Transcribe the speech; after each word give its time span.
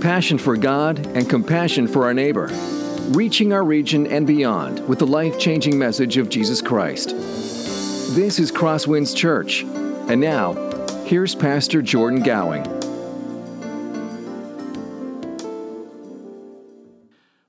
passion 0.00 0.38
for 0.38 0.56
God 0.56 1.06
and 1.08 1.28
compassion 1.28 1.86
for 1.86 2.04
our 2.04 2.14
neighbor, 2.14 2.48
reaching 3.10 3.52
our 3.52 3.62
region 3.62 4.06
and 4.06 4.26
beyond 4.26 4.86
with 4.88 4.98
the 4.98 5.06
life 5.06 5.38
changing 5.38 5.78
message 5.78 6.16
of 6.16 6.30
Jesus 6.30 6.62
Christ. 6.62 7.10
This 8.14 8.38
is 8.38 8.50
Crosswinds 8.50 9.14
Church. 9.14 9.62
And 9.62 10.20
now, 10.20 10.54
here's 11.04 11.34
Pastor 11.34 11.82
Jordan 11.82 12.22
Gowing. 12.22 12.62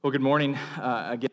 Well, 0.04 0.11
good 0.11 0.21
morning 0.21 0.55
uh, 0.77 1.07
again. 1.11 1.29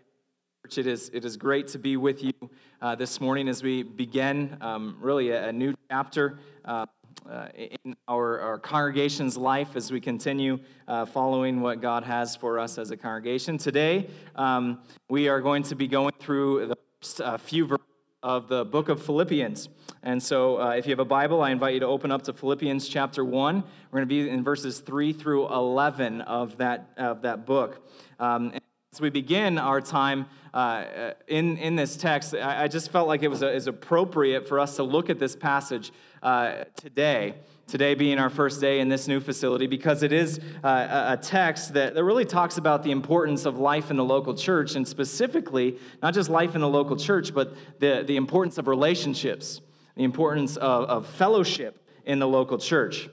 It 0.77 0.87
is, 0.87 1.11
it 1.13 1.25
is 1.25 1.37
great 1.37 1.69
to 1.69 1.79
be 1.79 1.97
with 1.97 2.23
you 2.23 2.33
uh, 2.81 2.95
this 2.95 3.21
morning 3.21 3.49
as 3.49 3.63
we 3.63 3.83
begin 3.83 4.57
um, 4.61 4.99
really 5.01 5.31
a, 5.31 5.49
a, 5.49 5.53
new 5.53 5.75
chapter 5.91 6.39
uh, 6.65 6.85
uh, 7.29 7.49
in 7.55 7.95
our, 8.07 8.41
our, 8.41 8.59
congregation's 8.59 9.37
life 9.37 9.77
as 9.77 9.93
we 9.93 10.01
continue 10.01 10.59
uh, 10.87 11.05
following 11.05 11.61
what 11.61 11.81
God 11.81 12.05
has 12.05 12.35
for 12.35 12.59
us 12.59 12.79
as 12.79 12.91
a 12.91 12.97
congregation. 12.97 13.59
Today, 13.59 14.09
um, 14.35 14.81
we 15.11 15.29
are 15.29 15.41
going 15.41 15.63
to 15.65 15.75
be 15.75 15.87
going 15.87 16.15
through 16.19 16.69
the 16.69 16.77
first 17.01 17.21
uh, 17.21 17.37
few 17.37 17.67
verses 17.67 17.85
of 18.23 18.49
the 18.49 18.65
book 18.65 18.89
of 18.89 19.03
Philippians. 19.03 19.69
And 20.03 20.23
so, 20.23 20.61
uh, 20.61 20.71
if 20.71 20.87
you 20.87 20.91
have 20.91 20.99
a 21.01 21.05
Bible, 21.05 21.43
I 21.43 21.51
invite 21.51 21.75
you 21.75 21.81
to 21.81 21.87
open 21.87 22.11
up 22.11 22.23
to 22.23 22.33
Philippians 22.33 22.89
chapter 22.89 23.25
1. 23.25 23.57
We're 23.91 23.99
going 23.99 24.09
to 24.09 24.15
be 24.25 24.29
in 24.29 24.43
verses 24.43 24.81
3 24.81 25.13
through 25.13 25.53
11 25.53 26.23
of 26.23 26.57
that, 26.59 26.91
of 26.97 27.23
that 27.23 27.47
book. 27.47 27.87
Um, 28.19 28.53
as 28.99 29.01
we 29.01 29.11
begin 29.11 29.59
our 29.59 29.81
time 29.81 30.27
uh, 30.53 31.13
in, 31.29 31.57
in 31.59 31.77
this 31.77 31.97
text, 31.97 32.35
I, 32.35 32.65
I, 32.65 32.69
just 32.69 32.91
felt 32.91 33.07
like 33.07 33.23
it 33.23 33.29
was, 33.29 33.43
a, 33.43 33.55
is 33.55 33.69
appropriate 33.69 34.49
for 34.49 34.59
us 34.59 34.75
to 34.75 34.83
look 34.83 35.09
at 35.09 35.21
this 35.21 35.37
passage 35.37 35.93
uh, 36.21 36.65
today. 36.75 37.37
Today 37.69 37.95
being 37.95 38.19
our 38.19 38.29
first 38.29 38.61
day 38.61 38.81
in 38.81 38.89
this 38.89 39.07
new 39.07 39.21
facility, 39.21 39.69
because 39.69 40.03
it 40.03 40.13
is 40.13 40.41
uh, 40.65 41.17
a 41.17 41.17
text 41.17 41.75
that, 41.75 41.95
that 41.95 42.03
really 42.03 42.25
talks 42.25 42.59
about 42.59 42.83
the 42.83 42.91
importance 42.91 43.45
of 43.45 43.61
life 43.61 43.93
in 43.93 43.97
the 43.97 44.05
local 44.05 44.35
church, 44.35 44.75
and 44.75 44.89
specifically, 44.89 45.79
not 46.03 46.13
just 46.13 46.29
life 46.29 46.57
in 46.57 46.61
the 46.61 46.69
local 46.69 46.97
church, 46.97 47.33
but 47.33 47.55
the, 47.79 48.03
the 48.05 48.17
importance 48.17 48.59
of 48.59 48.67
relationships, 48.67 49.61
the 49.95 50.03
importance 50.03 50.57
of, 50.57 50.85
of 50.87 51.07
fellowship 51.07 51.89
in 52.05 52.19
the 52.19 52.27
local 52.27 52.59
church. 52.59 53.09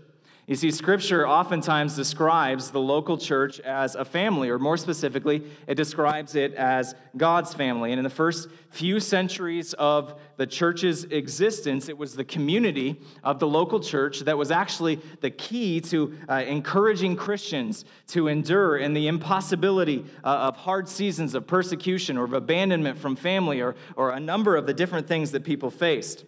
You 0.48 0.56
see, 0.56 0.70
Scripture 0.70 1.28
oftentimes 1.28 1.96
describes 1.96 2.70
the 2.70 2.80
local 2.80 3.18
church 3.18 3.60
as 3.62 3.96
a 3.96 4.06
family, 4.06 4.50
or 4.50 4.60
more 4.60 4.78
specifically, 4.78 5.42
it 5.66 5.74
describes 5.74 6.36
it 6.36 6.54
as 6.54 6.94
God's 7.18 7.56
family. 7.56 7.92
And 7.92 7.98
in 7.98 8.04
the 8.04 8.12
first 8.12 8.48
few 8.70 9.00
centuries 9.00 9.74
of 9.74 10.20
the 10.38 10.46
church's 10.46 11.06
existence, 11.06 11.90
it 11.90 11.98
was 11.98 12.16
the 12.16 12.24
community 12.24 13.02
of 13.24 13.40
the 13.40 13.48
local 13.48 13.80
church 13.80 14.20
that 14.20 14.38
was 14.38 14.52
actually 14.52 15.02
the 15.22 15.32
key 15.32 15.82
to 15.82 16.16
uh, 16.30 16.44
encouraging 16.46 17.16
Christians 17.16 17.84
to 18.10 18.28
endure 18.28 18.78
in 18.78 18.94
the 18.94 19.08
impossibility 19.08 20.06
uh, 20.24 20.28
of 20.28 20.58
hard 20.58 20.88
seasons 20.88 21.34
of 21.34 21.48
persecution 21.48 22.20
or 22.20 22.26
of 22.26 22.34
abandonment 22.34 23.00
from 23.00 23.16
family 23.16 23.62
or, 23.62 23.76
or 23.96 24.12
a 24.12 24.20
number 24.20 24.56
of 24.56 24.68
the 24.68 24.76
different 24.76 25.08
things 25.08 25.32
that 25.32 25.44
people 25.44 25.72
faced. 25.72 26.24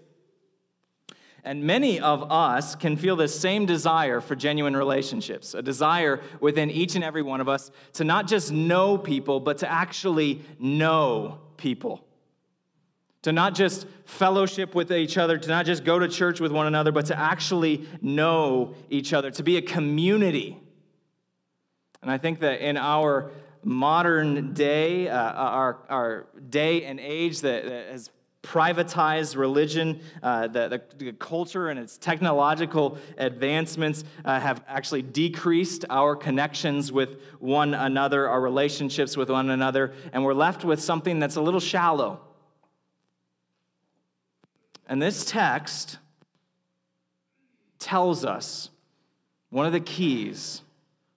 And 1.47 1.63
many 1.63 1.97
of 1.97 2.29
us 2.29 2.75
can 2.75 2.97
feel 2.97 3.15
the 3.15 3.29
same 3.29 3.65
desire 3.65 4.19
for 4.19 4.35
genuine 4.35 4.75
relationships, 4.75 5.53
a 5.53 5.61
desire 5.61 6.19
within 6.41 6.69
each 6.69 6.95
and 6.95 7.05
every 7.05 7.21
one 7.21 7.39
of 7.39 7.47
us 7.47 7.71
to 7.93 8.03
not 8.03 8.27
just 8.27 8.51
know 8.51 8.97
people, 8.97 9.39
but 9.39 9.59
to 9.59 9.71
actually 9.71 10.41
know 10.59 11.39
people. 11.55 12.03
To 13.21 13.31
not 13.31 13.55
just 13.55 13.87
fellowship 14.03 14.75
with 14.75 14.91
each 14.91 15.17
other, 15.17 15.37
to 15.37 15.47
not 15.47 15.65
just 15.65 15.85
go 15.85 15.97
to 15.97 16.09
church 16.09 16.41
with 16.41 16.51
one 16.51 16.67
another, 16.67 16.91
but 16.91 17.05
to 17.05 17.17
actually 17.17 17.87
know 18.01 18.75
each 18.89 19.13
other, 19.13 19.31
to 19.31 19.41
be 19.41 19.55
a 19.55 19.61
community. 19.61 20.59
And 22.01 22.11
I 22.11 22.17
think 22.17 22.41
that 22.41 22.59
in 22.59 22.75
our 22.75 23.31
modern 23.63 24.53
day, 24.53 25.07
uh, 25.07 25.15
our, 25.15 25.77
our 25.87 26.27
day 26.49 26.83
and 26.83 26.99
age 26.99 27.39
that, 27.41 27.63
that 27.63 27.87
has 27.87 28.09
privatized 28.47 29.35
religion, 29.35 29.99
uh, 30.23 30.47
the, 30.47 30.81
the, 30.97 31.11
culture 31.11 31.67
and 31.67 31.77
its 31.77 31.97
technological 31.97 32.97
advancements 33.17 34.05
uh, 34.23 34.39
have 34.39 34.63
actually 34.69 35.02
decreased 35.02 35.83
our 35.89 36.15
connections 36.15 36.89
with 36.89 37.19
one 37.39 37.73
another, 37.73 38.30
our 38.30 38.39
relationships 38.39 39.17
with 39.17 39.30
one 39.30 39.49
another, 39.49 39.93
and 40.13 40.23
we're 40.23 40.33
left 40.33 40.63
with 40.63 40.81
something 40.81 41.19
that's 41.19 41.36
a 41.36 41.41
little 41.41 41.59
shallow. 41.59 42.21
And 44.87 45.02
this 45.02 45.25
text 45.25 45.97
tells 47.80 48.23
us 48.23 48.69
one 49.49 49.65
of 49.65 49.73
the 49.73 49.81
keys 49.81 50.61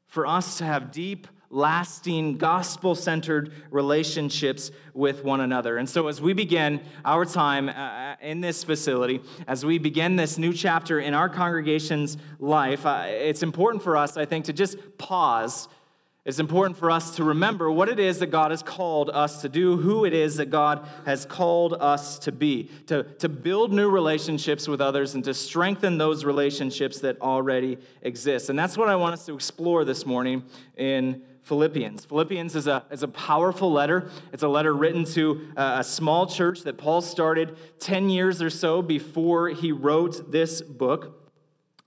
for 0.08 0.26
us 0.26 0.58
to 0.58 0.64
have 0.64 0.90
deep 0.90 1.28
lasting, 1.50 2.38
gospel 2.38 2.94
centered 2.94 3.52
relationships 3.70 4.70
with 4.94 5.24
one 5.24 5.40
another. 5.40 5.76
And 5.76 5.88
so, 5.88 6.06
as 6.06 6.20
we 6.20 6.32
begin 6.32 6.80
our 7.04 7.24
time 7.24 7.68
uh, 7.68 7.72
uh, 7.72 8.16
in 8.22 8.40
this 8.40 8.62
facility, 8.62 9.20
as 9.48 9.64
we 9.64 9.78
begin 9.78 10.16
this 10.16 10.38
new 10.38 10.52
chapter 10.52 11.00
in 11.00 11.12
our 11.12 11.28
congregation's 11.28 12.16
life, 12.38 12.86
uh, 12.86 13.04
it's 13.08 13.42
important 13.42 13.82
for 13.82 13.96
us, 13.96 14.16
I 14.16 14.24
think, 14.24 14.44
to 14.46 14.52
just 14.52 14.76
pause. 14.96 15.68
It's 16.24 16.38
important 16.38 16.76
for 16.76 16.90
us 16.90 17.16
to 17.16 17.24
remember 17.24 17.72
what 17.72 17.88
it 17.88 17.98
is 17.98 18.18
that 18.18 18.26
God 18.26 18.50
has 18.50 18.62
called 18.62 19.08
us 19.10 19.40
to 19.40 19.48
do, 19.48 19.78
who 19.78 20.04
it 20.04 20.12
is 20.12 20.36
that 20.36 20.50
God 20.50 20.86
has 21.06 21.24
called 21.24 21.72
us 21.72 22.18
to 22.20 22.30
be, 22.30 22.70
to, 22.86 23.04
to 23.18 23.28
build 23.28 23.72
new 23.72 23.88
relationships 23.88 24.68
with 24.68 24.82
others 24.82 25.14
and 25.14 25.24
to 25.24 25.32
strengthen 25.32 25.96
those 25.96 26.24
relationships 26.24 27.00
that 27.00 27.20
already 27.22 27.78
exist. 28.02 28.50
And 28.50 28.58
that's 28.58 28.76
what 28.76 28.88
I 28.88 28.96
want 28.96 29.14
us 29.14 29.24
to 29.26 29.34
explore 29.34 29.84
this 29.84 30.04
morning 30.04 30.44
in 30.76 31.22
Philippians. 31.42 32.04
Philippians 32.04 32.54
is 32.54 32.66
a, 32.66 32.84
is 32.90 33.02
a 33.02 33.08
powerful 33.08 33.72
letter. 33.72 34.10
It's 34.32 34.42
a 34.42 34.48
letter 34.48 34.74
written 34.74 35.04
to 35.06 35.52
a 35.56 35.82
small 35.82 36.26
church 36.26 36.62
that 36.62 36.78
Paul 36.78 37.00
started 37.00 37.56
10 37.80 38.10
years 38.10 38.40
or 38.40 38.50
so 38.50 38.82
before 38.82 39.48
he 39.48 39.72
wrote 39.72 40.30
this 40.30 40.62
book. 40.62 41.20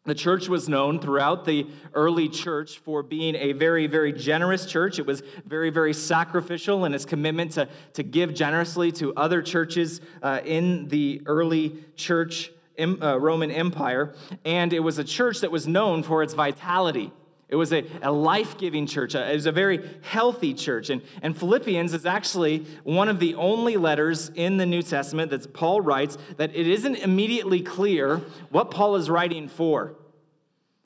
The 0.06 0.16
church 0.16 0.50
was 0.50 0.68
known 0.68 1.00
throughout 1.00 1.46
the 1.46 1.66
early 1.94 2.28
church 2.28 2.80
for 2.80 3.04
being 3.04 3.36
a 3.36 3.54
very, 3.54 3.88
very 3.88 4.12
generous 4.12 4.66
church. 4.66 5.00
It 5.00 5.06
was 5.06 5.24
very, 5.46 5.70
very 5.70 5.94
sacrificial 5.94 6.84
in 6.84 6.94
its 6.94 7.06
commitment 7.06 7.52
to, 7.54 7.70
to 7.94 8.04
give 8.04 8.34
generously 8.34 8.92
to 8.94 9.14
other 9.16 9.42
churches 9.42 10.02
uh, 10.22 10.42
in 10.44 10.90
the 10.90 11.22
early 11.26 11.78
church 11.96 12.52
uh, 12.78 13.18
Roman 13.18 13.50
Empire. 13.50 14.14
And 14.44 14.74
it 14.74 14.82
was 14.82 14.98
a 14.98 15.06
church 15.06 15.40
that 15.40 15.52
was 15.52 15.68
known 15.68 16.04
for 16.04 16.22
its 16.22 16.34
vitality. 16.34 17.14
It 17.54 17.58
was 17.58 17.72
a, 17.72 17.86
a 18.02 18.12
life 18.12 18.58
giving 18.58 18.88
church. 18.88 19.14
It 19.14 19.32
was 19.32 19.46
a 19.46 19.52
very 19.52 19.88
healthy 20.02 20.56
church. 20.56 20.90
And, 20.90 21.04
and 21.22 21.38
Philippians 21.38 21.94
is 21.94 22.04
actually 22.04 22.66
one 22.84 23.10
of 23.10 23.20
the 23.20 23.36
only 23.36 23.78
letters 23.78 24.32
in 24.34 24.58
the 24.58 24.66
New 24.66 24.82
Testament 24.82 25.30
that 25.30 25.54
Paul 25.54 25.80
writes 25.80 26.18
that 26.38 26.50
it 26.56 26.68
isn't 26.68 26.96
immediately 26.96 27.62
clear 27.62 28.24
what 28.50 28.72
Paul 28.72 28.96
is 28.96 29.08
writing 29.08 29.48
for. 29.48 29.94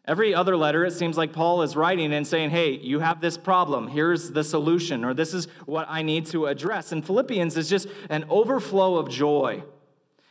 Every 0.03 0.35
other 0.35 0.57
letter, 0.57 0.83
it 0.83 0.91
seems 0.91 1.15
like 1.15 1.31
Paul 1.31 1.61
is 1.61 1.77
writing 1.77 2.11
and 2.11 2.27
saying, 2.27 2.49
Hey, 2.49 2.71
you 2.71 2.99
have 2.99 3.21
this 3.21 3.37
problem. 3.37 3.87
Here's 3.87 4.31
the 4.31 4.43
solution, 4.43 5.05
or 5.05 5.13
this 5.13 5.33
is 5.33 5.47
what 5.67 5.85
I 5.89 6.01
need 6.01 6.25
to 6.27 6.47
address. 6.47 6.91
And 6.91 7.05
Philippians 7.05 7.55
is 7.55 7.69
just 7.69 7.87
an 8.09 8.25
overflow 8.29 8.97
of 8.97 9.09
joy. 9.09 9.63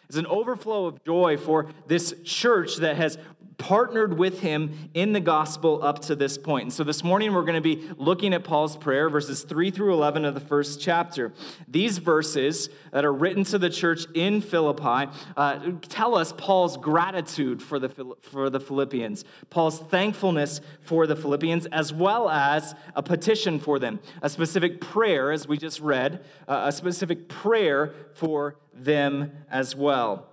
It's 0.08 0.18
an 0.18 0.26
overflow 0.26 0.84
of 0.84 1.02
joy 1.02 1.38
for 1.38 1.66
this 1.86 2.14
church 2.24 2.76
that 2.76 2.96
has 2.96 3.18
partnered 3.58 4.18
with 4.18 4.40
him 4.40 4.90
in 4.94 5.12
the 5.12 5.20
gospel 5.20 5.82
up 5.82 6.00
to 6.00 6.14
this 6.14 6.36
point. 6.36 6.64
And 6.64 6.72
so 6.72 6.84
this 6.84 7.02
morning 7.02 7.32
we're 7.32 7.42
going 7.42 7.54
to 7.54 7.60
be 7.60 7.88
looking 7.96 8.34
at 8.34 8.44
Paul's 8.44 8.76
prayer, 8.76 9.08
verses 9.08 9.42
3 9.44 9.70
through 9.70 9.94
11 9.94 10.24
of 10.24 10.34
the 10.34 10.40
first 10.40 10.80
chapter. 10.80 11.32
These 11.66 11.98
verses 11.98 12.68
that 12.92 13.04
are 13.04 13.12
written 13.12 13.44
to 13.44 13.58
the 13.58 13.70
church 13.70 14.06
in 14.14 14.40
Philippi 14.40 15.10
uh, 15.36 15.70
tell 15.88 16.16
us 16.16 16.32
Paul's 16.36 16.76
gratitude 16.76 17.62
for 17.62 17.78
the, 17.78 17.88
for 18.20 18.50
the 18.50 18.60
Philippians, 18.60 19.24
Paul's 19.50 19.80
thankfulness 19.80 20.60
for 20.82 21.06
the 21.06 21.16
Philippians, 21.16 21.66
as 21.66 21.92
well 21.92 22.28
as 22.28 22.74
a 22.94 23.02
petition 23.02 23.58
for 23.58 23.78
them, 23.78 24.00
a 24.22 24.28
specific 24.28 24.80
prayer, 24.80 25.32
as 25.32 25.48
we 25.48 25.56
just 25.56 25.80
read, 25.80 26.24
uh, 26.46 26.64
a 26.66 26.72
specific 26.72 27.28
prayer 27.28 27.94
for 28.14 28.56
them 28.74 29.32
as 29.50 29.74
well. 29.74 30.28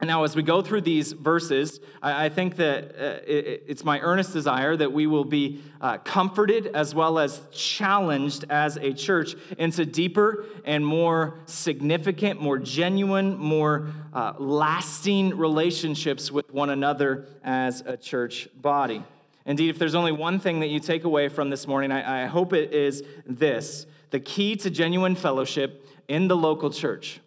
And 0.00 0.06
now, 0.06 0.22
as 0.22 0.36
we 0.36 0.44
go 0.44 0.62
through 0.62 0.82
these 0.82 1.10
verses, 1.10 1.80
I 2.00 2.28
think 2.28 2.54
that 2.56 2.90
uh, 2.90 3.18
it's 3.26 3.84
my 3.84 3.98
earnest 3.98 4.32
desire 4.32 4.76
that 4.76 4.92
we 4.92 5.08
will 5.08 5.24
be 5.24 5.60
uh, 5.80 5.98
comforted 5.98 6.68
as 6.68 6.94
well 6.94 7.18
as 7.18 7.42
challenged 7.50 8.44
as 8.48 8.76
a 8.76 8.92
church 8.92 9.34
into 9.58 9.84
deeper 9.84 10.44
and 10.64 10.86
more 10.86 11.40
significant, 11.46 12.40
more 12.40 12.58
genuine, 12.58 13.36
more 13.38 13.88
uh, 14.14 14.34
lasting 14.38 15.36
relationships 15.36 16.30
with 16.30 16.48
one 16.54 16.70
another 16.70 17.26
as 17.42 17.80
a 17.80 17.96
church 17.96 18.48
body. 18.54 19.02
Indeed, 19.46 19.70
if 19.70 19.80
there's 19.80 19.96
only 19.96 20.12
one 20.12 20.38
thing 20.38 20.60
that 20.60 20.68
you 20.68 20.78
take 20.78 21.02
away 21.02 21.28
from 21.28 21.50
this 21.50 21.66
morning, 21.66 21.90
I, 21.90 22.22
I 22.22 22.26
hope 22.26 22.52
it 22.52 22.72
is 22.72 23.02
this 23.26 23.84
the 24.10 24.20
key 24.20 24.54
to 24.56 24.70
genuine 24.70 25.16
fellowship 25.16 25.84
in 26.06 26.28
the 26.28 26.36
local 26.36 26.70
church. 26.70 27.20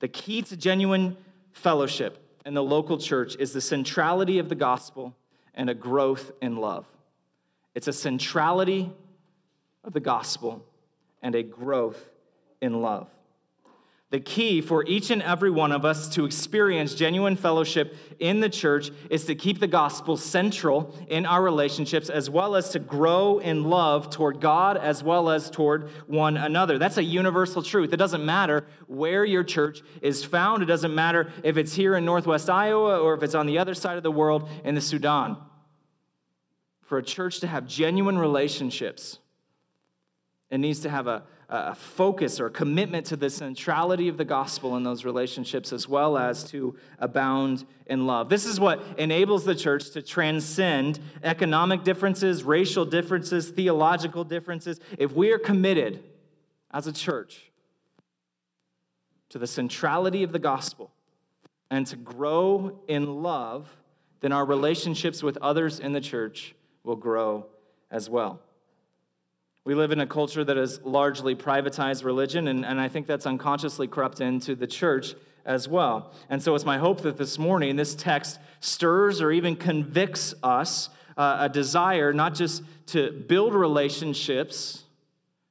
The 0.00 0.08
key 0.08 0.40
to 0.42 0.56
genuine 0.56 1.16
fellowship 1.56 2.18
in 2.44 2.54
the 2.54 2.62
local 2.62 2.98
church 2.98 3.34
is 3.38 3.52
the 3.52 3.60
centrality 3.60 4.38
of 4.38 4.48
the 4.48 4.54
gospel 4.54 5.16
and 5.54 5.70
a 5.70 5.74
growth 5.74 6.30
in 6.42 6.56
love. 6.56 6.84
It's 7.74 7.88
a 7.88 7.92
centrality 7.92 8.92
of 9.82 9.94
the 9.94 10.00
gospel 10.00 10.64
and 11.22 11.34
a 11.34 11.42
growth 11.42 12.10
in 12.60 12.82
love. 12.82 13.08
The 14.10 14.20
key 14.20 14.60
for 14.60 14.84
each 14.86 15.10
and 15.10 15.20
every 15.20 15.50
one 15.50 15.72
of 15.72 15.84
us 15.84 16.08
to 16.10 16.24
experience 16.24 16.94
genuine 16.94 17.34
fellowship 17.34 17.96
in 18.20 18.38
the 18.38 18.48
church 18.48 18.92
is 19.10 19.24
to 19.24 19.34
keep 19.34 19.58
the 19.58 19.66
gospel 19.66 20.16
central 20.16 20.94
in 21.08 21.26
our 21.26 21.42
relationships, 21.42 22.08
as 22.08 22.30
well 22.30 22.54
as 22.54 22.70
to 22.70 22.78
grow 22.78 23.38
in 23.38 23.64
love 23.64 24.08
toward 24.10 24.40
God 24.40 24.76
as 24.76 25.02
well 25.02 25.28
as 25.28 25.50
toward 25.50 25.90
one 26.06 26.36
another. 26.36 26.78
That's 26.78 26.98
a 26.98 27.02
universal 27.02 27.64
truth. 27.64 27.92
It 27.92 27.96
doesn't 27.96 28.24
matter 28.24 28.64
where 28.86 29.24
your 29.24 29.42
church 29.42 29.82
is 30.00 30.24
found, 30.24 30.62
it 30.62 30.66
doesn't 30.66 30.94
matter 30.94 31.32
if 31.42 31.56
it's 31.56 31.74
here 31.74 31.96
in 31.96 32.04
Northwest 32.04 32.48
Iowa 32.48 33.00
or 33.00 33.14
if 33.14 33.24
it's 33.24 33.34
on 33.34 33.46
the 33.46 33.58
other 33.58 33.74
side 33.74 33.96
of 33.96 34.04
the 34.04 34.12
world 34.12 34.48
in 34.62 34.76
the 34.76 34.80
Sudan. 34.80 35.36
For 36.82 36.98
a 36.98 37.02
church 37.02 37.40
to 37.40 37.48
have 37.48 37.66
genuine 37.66 38.16
relationships, 38.16 39.18
it 40.48 40.58
needs 40.58 40.78
to 40.80 40.90
have 40.90 41.08
a 41.08 41.24
a 41.48 41.74
focus 41.74 42.40
or 42.40 42.46
a 42.46 42.50
commitment 42.50 43.06
to 43.06 43.16
the 43.16 43.30
centrality 43.30 44.08
of 44.08 44.16
the 44.16 44.24
gospel 44.24 44.76
in 44.76 44.82
those 44.82 45.04
relationships, 45.04 45.72
as 45.72 45.88
well 45.88 46.18
as 46.18 46.42
to 46.44 46.76
abound 46.98 47.64
in 47.86 48.06
love. 48.06 48.28
This 48.28 48.44
is 48.44 48.58
what 48.58 48.82
enables 48.98 49.44
the 49.44 49.54
church 49.54 49.90
to 49.90 50.02
transcend 50.02 50.98
economic 51.22 51.84
differences, 51.84 52.42
racial 52.42 52.84
differences, 52.84 53.50
theological 53.50 54.24
differences. 54.24 54.80
If 54.98 55.12
we 55.12 55.30
are 55.30 55.38
committed 55.38 56.02
as 56.72 56.88
a 56.88 56.92
church 56.92 57.52
to 59.28 59.38
the 59.38 59.46
centrality 59.46 60.24
of 60.24 60.32
the 60.32 60.38
gospel 60.38 60.90
and 61.70 61.86
to 61.86 61.96
grow 61.96 62.80
in 62.88 63.22
love, 63.22 63.68
then 64.20 64.32
our 64.32 64.44
relationships 64.44 65.22
with 65.22 65.36
others 65.38 65.78
in 65.78 65.92
the 65.92 66.00
church 66.00 66.54
will 66.82 66.96
grow 66.96 67.46
as 67.90 68.10
well. 68.10 68.40
We 69.66 69.74
live 69.74 69.90
in 69.90 69.98
a 69.98 70.06
culture 70.06 70.44
that 70.44 70.56
has 70.56 70.80
largely 70.84 71.34
privatized 71.34 72.04
religion, 72.04 72.46
and, 72.46 72.64
and 72.64 72.80
I 72.80 72.86
think 72.86 73.08
that's 73.08 73.26
unconsciously 73.26 73.88
crept 73.88 74.20
into 74.20 74.54
the 74.54 74.68
church 74.68 75.16
as 75.44 75.66
well. 75.66 76.12
And 76.30 76.40
so 76.40 76.54
it's 76.54 76.64
my 76.64 76.78
hope 76.78 77.00
that 77.00 77.16
this 77.16 77.36
morning 77.36 77.74
this 77.74 77.96
text 77.96 78.38
stirs 78.60 79.20
or 79.20 79.32
even 79.32 79.56
convicts 79.56 80.34
us 80.40 80.88
uh, 81.16 81.38
a 81.40 81.48
desire 81.48 82.12
not 82.12 82.32
just 82.32 82.62
to 82.86 83.10
build 83.10 83.54
relationships, 83.54 84.84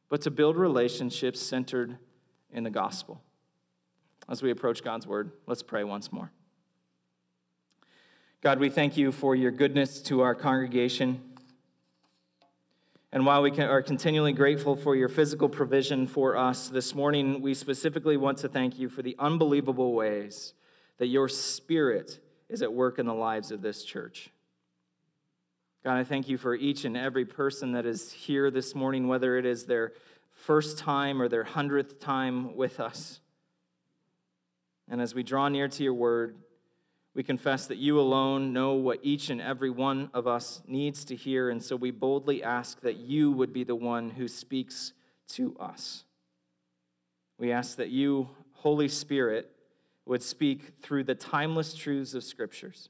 but 0.07 0.21
to 0.21 0.31
build 0.31 0.55
relationships 0.55 1.41
centered 1.41 1.97
in 2.53 2.63
the 2.63 2.69
gospel. 2.69 3.21
As 4.29 4.41
we 4.41 4.49
approach 4.49 4.81
God's 4.81 5.05
word, 5.05 5.29
let's 5.45 5.61
pray 5.61 5.83
once 5.83 6.13
more. 6.13 6.31
God, 8.39 8.59
we 8.59 8.69
thank 8.69 8.95
you 8.95 9.11
for 9.11 9.35
your 9.35 9.51
goodness 9.51 10.01
to 10.03 10.21
our 10.21 10.35
congregation. 10.35 11.34
And 13.15 13.25
while 13.25 13.41
we 13.41 13.51
are 13.61 13.81
continually 13.81 14.33
grateful 14.33 14.75
for 14.75 14.93
your 14.93 15.07
physical 15.07 15.47
provision 15.47 16.05
for 16.05 16.35
us, 16.35 16.67
this 16.67 16.93
morning 16.93 17.41
we 17.41 17.53
specifically 17.53 18.17
want 18.17 18.39
to 18.39 18.49
thank 18.49 18.77
you 18.77 18.89
for 18.89 19.03
the 19.03 19.15
unbelievable 19.17 19.93
ways 19.93 20.53
that 20.97 21.07
your 21.07 21.29
spirit 21.29 22.19
is 22.49 22.61
at 22.61 22.73
work 22.73 22.99
in 22.99 23.05
the 23.05 23.13
lives 23.13 23.51
of 23.51 23.61
this 23.61 23.85
church. 23.85 24.31
God, 25.85 25.95
I 25.95 26.03
thank 26.03 26.27
you 26.27 26.37
for 26.37 26.55
each 26.55 26.83
and 26.83 26.97
every 26.97 27.23
person 27.23 27.71
that 27.71 27.85
is 27.85 28.11
here 28.11 28.51
this 28.51 28.75
morning, 28.75 29.07
whether 29.07 29.37
it 29.37 29.45
is 29.45 29.65
their 29.65 29.93
first 30.33 30.77
time 30.77 31.21
or 31.21 31.29
their 31.29 31.45
hundredth 31.45 32.01
time 32.01 32.53
with 32.57 32.81
us. 32.81 33.21
And 34.89 34.99
as 34.99 35.15
we 35.15 35.23
draw 35.23 35.47
near 35.47 35.69
to 35.69 35.83
your 35.83 35.93
word, 35.93 36.35
we 37.15 37.23
confess 37.23 37.65
that 37.67 37.77
you 37.77 37.97
alone 37.97 38.51
know 38.51 38.73
what 38.73 38.99
each 39.01 39.29
and 39.29 39.39
every 39.39 39.69
one 39.69 40.09
of 40.13 40.27
us 40.27 40.61
needs 40.67 41.05
to 41.05 41.15
hear, 41.15 41.49
and 41.49 41.63
so 41.63 41.77
we 41.77 41.89
boldly 41.89 42.43
ask 42.43 42.81
that 42.81 42.97
you 42.97 43.31
would 43.31 43.53
be 43.53 43.63
the 43.63 43.73
one 43.73 44.09
who 44.11 44.27
speaks 44.27 44.91
to 45.29 45.55
us. 45.57 46.03
We 47.39 47.53
ask 47.53 47.77
that 47.77 47.89
you, 47.89 48.29
Holy 48.51 48.89
Spirit, 48.89 49.49
would 50.05 50.21
speak 50.21 50.73
through 50.81 51.05
the 51.05 51.15
timeless 51.15 51.73
truths 51.73 52.13
of 52.13 52.23
Scriptures 52.23 52.89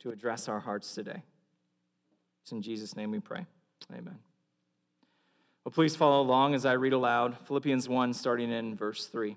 to 0.00 0.10
address 0.10 0.48
our 0.48 0.60
hearts 0.60 0.92
today. 0.92 1.22
It's 2.42 2.52
in 2.52 2.62
Jesus' 2.62 2.96
name 2.96 3.12
we 3.12 3.20
pray. 3.20 3.46
Amen. 3.92 4.18
Well, 5.64 5.72
please 5.72 5.94
follow 5.94 6.20
along 6.20 6.54
as 6.54 6.66
I 6.66 6.72
read 6.72 6.92
aloud 6.92 7.36
Philippians 7.46 7.88
1, 7.88 8.12
starting 8.12 8.50
in 8.50 8.74
verse 8.74 9.06
3. 9.06 9.36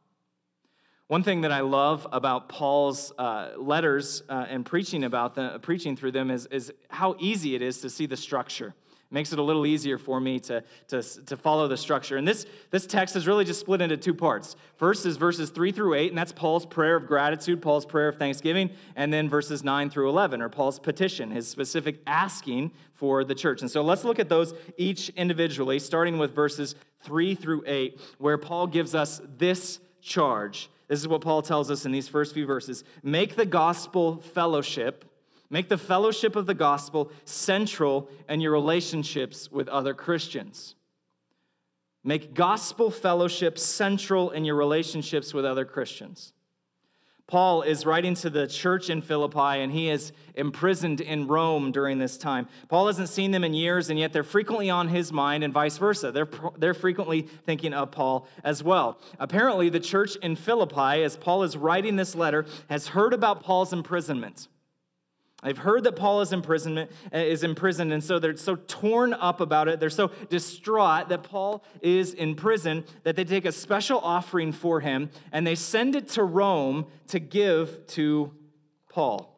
One 1.11 1.23
thing 1.23 1.41
that 1.41 1.51
I 1.51 1.59
love 1.59 2.07
about 2.13 2.47
Paul's 2.47 3.11
uh, 3.17 3.49
letters 3.57 4.23
uh, 4.29 4.45
and 4.47 4.65
preaching 4.65 5.03
about 5.03 5.35
them, 5.35 5.59
preaching 5.59 5.97
through 5.97 6.13
them 6.13 6.31
is, 6.31 6.45
is 6.45 6.71
how 6.89 7.17
easy 7.19 7.53
it 7.53 7.61
is 7.61 7.81
to 7.81 7.89
see 7.89 8.05
the 8.05 8.15
structure. 8.15 8.67
It 8.67 9.13
makes 9.13 9.33
it 9.33 9.37
a 9.37 9.43
little 9.43 9.65
easier 9.65 9.97
for 9.97 10.21
me 10.21 10.39
to, 10.39 10.63
to, 10.87 11.03
to 11.25 11.35
follow 11.35 11.67
the 11.67 11.75
structure. 11.75 12.15
And 12.15 12.25
this, 12.25 12.45
this 12.69 12.85
text 12.85 13.17
is 13.17 13.27
really 13.27 13.43
just 13.43 13.59
split 13.59 13.81
into 13.81 13.97
two 13.97 14.13
parts. 14.13 14.55
First 14.77 15.05
is 15.05 15.17
verses 15.17 15.49
3 15.49 15.73
through 15.73 15.95
8, 15.95 16.11
and 16.11 16.17
that's 16.17 16.31
Paul's 16.31 16.65
prayer 16.65 16.95
of 16.95 17.07
gratitude, 17.07 17.61
Paul's 17.61 17.85
prayer 17.85 18.07
of 18.07 18.15
thanksgiving, 18.15 18.69
and 18.95 19.11
then 19.11 19.27
verses 19.27 19.65
9 19.65 19.89
through 19.89 20.07
11 20.07 20.41
are 20.41 20.47
Paul's 20.47 20.79
petition, 20.79 21.29
his 21.29 21.45
specific 21.45 21.99
asking 22.07 22.71
for 22.93 23.25
the 23.25 23.35
church. 23.35 23.59
And 23.59 23.69
so 23.69 23.81
let's 23.81 24.05
look 24.05 24.19
at 24.19 24.29
those 24.29 24.53
each 24.77 25.09
individually, 25.09 25.77
starting 25.77 26.17
with 26.17 26.33
verses 26.33 26.75
3 27.03 27.35
through 27.35 27.65
8, 27.67 27.99
where 28.17 28.37
Paul 28.37 28.65
gives 28.65 28.95
us 28.95 29.19
this 29.37 29.81
charge 29.99 30.69
this 30.91 30.99
is 30.99 31.07
what 31.07 31.21
Paul 31.21 31.41
tells 31.41 31.71
us 31.71 31.85
in 31.85 31.93
these 31.93 32.09
first 32.09 32.33
few 32.33 32.45
verses. 32.45 32.83
Make 33.01 33.37
the 33.37 33.45
gospel 33.45 34.17
fellowship, 34.17 35.05
make 35.49 35.69
the 35.69 35.77
fellowship 35.77 36.35
of 36.35 36.47
the 36.47 36.53
gospel 36.53 37.13
central 37.23 38.09
in 38.27 38.41
your 38.41 38.51
relationships 38.51 39.49
with 39.49 39.69
other 39.69 39.93
Christians. 39.93 40.75
Make 42.03 42.33
gospel 42.33 42.91
fellowship 42.91 43.57
central 43.57 44.31
in 44.31 44.43
your 44.43 44.55
relationships 44.55 45.33
with 45.33 45.45
other 45.45 45.63
Christians. 45.63 46.33
Paul 47.31 47.61
is 47.61 47.85
writing 47.85 48.13
to 48.15 48.29
the 48.29 48.45
church 48.45 48.89
in 48.89 49.01
Philippi, 49.01 49.39
and 49.61 49.71
he 49.71 49.89
is 49.89 50.11
imprisoned 50.35 50.99
in 50.99 51.27
Rome 51.27 51.71
during 51.71 51.97
this 51.97 52.17
time. 52.17 52.49
Paul 52.67 52.87
hasn't 52.87 53.07
seen 53.07 53.31
them 53.31 53.45
in 53.45 53.53
years, 53.53 53.89
and 53.89 53.97
yet 53.97 54.11
they're 54.11 54.21
frequently 54.21 54.69
on 54.69 54.89
his 54.89 55.13
mind, 55.13 55.41
and 55.45 55.53
vice 55.53 55.77
versa. 55.77 56.11
They're, 56.11 56.27
they're 56.57 56.73
frequently 56.73 57.21
thinking 57.21 57.73
of 57.73 57.89
Paul 57.89 58.27
as 58.43 58.65
well. 58.65 58.99
Apparently, 59.17 59.69
the 59.69 59.79
church 59.79 60.17
in 60.17 60.35
Philippi, 60.35 61.03
as 61.03 61.15
Paul 61.15 61.43
is 61.43 61.55
writing 61.55 61.95
this 61.95 62.15
letter, 62.15 62.45
has 62.69 62.87
heard 62.87 63.13
about 63.13 63.41
Paul's 63.41 63.71
imprisonment. 63.71 64.49
They've 65.43 65.57
heard 65.57 65.85
that 65.85 65.95
Paul 65.95 66.21
is 66.21 66.33
imprisonment 66.33 66.91
uh, 67.13 67.17
is 67.17 67.43
imprisoned, 67.43 67.91
and 67.91 68.03
so 68.03 68.19
they're 68.19 68.37
so 68.37 68.55
torn 68.55 69.13
up 69.13 69.41
about 69.41 69.67
it. 69.67 69.79
They're 69.79 69.89
so 69.89 70.11
distraught 70.29 71.09
that 71.09 71.23
Paul 71.23 71.63
is 71.81 72.13
in 72.13 72.35
prison 72.35 72.85
that 73.03 73.15
they 73.15 73.23
take 73.23 73.45
a 73.45 73.51
special 73.51 73.99
offering 73.99 74.51
for 74.51 74.81
him 74.81 75.09
and 75.31 75.45
they 75.45 75.55
send 75.55 75.95
it 75.95 76.09
to 76.09 76.23
Rome 76.23 76.85
to 77.07 77.19
give 77.19 77.87
to 77.87 78.31
Paul. 78.89 79.31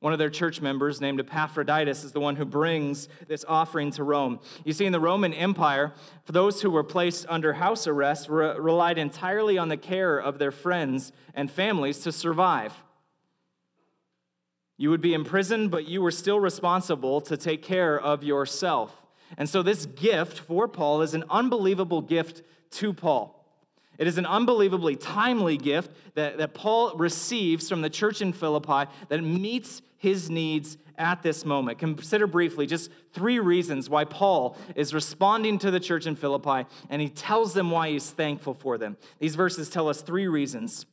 One 0.00 0.12
of 0.12 0.20
their 0.20 0.30
church 0.30 0.60
members, 0.60 1.00
named 1.00 1.18
Epaphroditus, 1.18 2.04
is 2.04 2.12
the 2.12 2.20
one 2.20 2.36
who 2.36 2.44
brings 2.44 3.08
this 3.26 3.44
offering 3.48 3.90
to 3.92 4.04
Rome. 4.04 4.38
You 4.64 4.72
see, 4.72 4.86
in 4.86 4.92
the 4.92 5.00
Roman 5.00 5.34
Empire, 5.34 5.92
for 6.22 6.30
those 6.30 6.62
who 6.62 6.70
were 6.70 6.84
placed 6.84 7.26
under 7.28 7.54
house 7.54 7.88
arrest, 7.88 8.28
re- 8.28 8.56
relied 8.56 8.98
entirely 8.98 9.58
on 9.58 9.68
the 9.68 9.76
care 9.76 10.16
of 10.16 10.38
their 10.38 10.52
friends 10.52 11.10
and 11.34 11.50
families 11.50 11.98
to 12.00 12.12
survive. 12.12 12.72
You 14.78 14.90
would 14.90 15.00
be 15.00 15.12
imprisoned, 15.12 15.70
but 15.70 15.86
you 15.86 16.00
were 16.00 16.12
still 16.12 16.40
responsible 16.40 17.20
to 17.22 17.36
take 17.36 17.62
care 17.62 18.00
of 18.00 18.22
yourself. 18.22 18.94
And 19.36 19.48
so, 19.48 19.62
this 19.62 19.84
gift 19.84 20.38
for 20.38 20.66
Paul 20.68 21.02
is 21.02 21.12
an 21.12 21.24
unbelievable 21.28 22.00
gift 22.00 22.42
to 22.70 22.94
Paul. 22.94 23.34
It 23.98 24.06
is 24.06 24.16
an 24.16 24.26
unbelievably 24.26 24.96
timely 24.96 25.56
gift 25.56 25.90
that, 26.14 26.38
that 26.38 26.54
Paul 26.54 26.94
receives 26.96 27.68
from 27.68 27.82
the 27.82 27.90
church 27.90 28.22
in 28.22 28.32
Philippi 28.32 28.90
that 29.08 29.22
meets 29.22 29.82
his 29.96 30.30
needs 30.30 30.78
at 30.96 31.22
this 31.22 31.44
moment. 31.44 31.78
Consider 31.78 32.28
briefly 32.28 32.66
just 32.66 32.90
three 33.12 33.40
reasons 33.40 33.90
why 33.90 34.04
Paul 34.04 34.56
is 34.76 34.94
responding 34.94 35.58
to 35.58 35.72
the 35.72 35.80
church 35.80 36.06
in 36.06 36.14
Philippi 36.14 36.68
and 36.88 37.02
he 37.02 37.08
tells 37.08 37.54
them 37.54 37.72
why 37.72 37.90
he's 37.90 38.10
thankful 38.10 38.54
for 38.54 38.78
them. 38.78 38.96
These 39.18 39.34
verses 39.34 39.68
tell 39.68 39.88
us 39.88 40.00
three 40.00 40.28
reasons. 40.28 40.86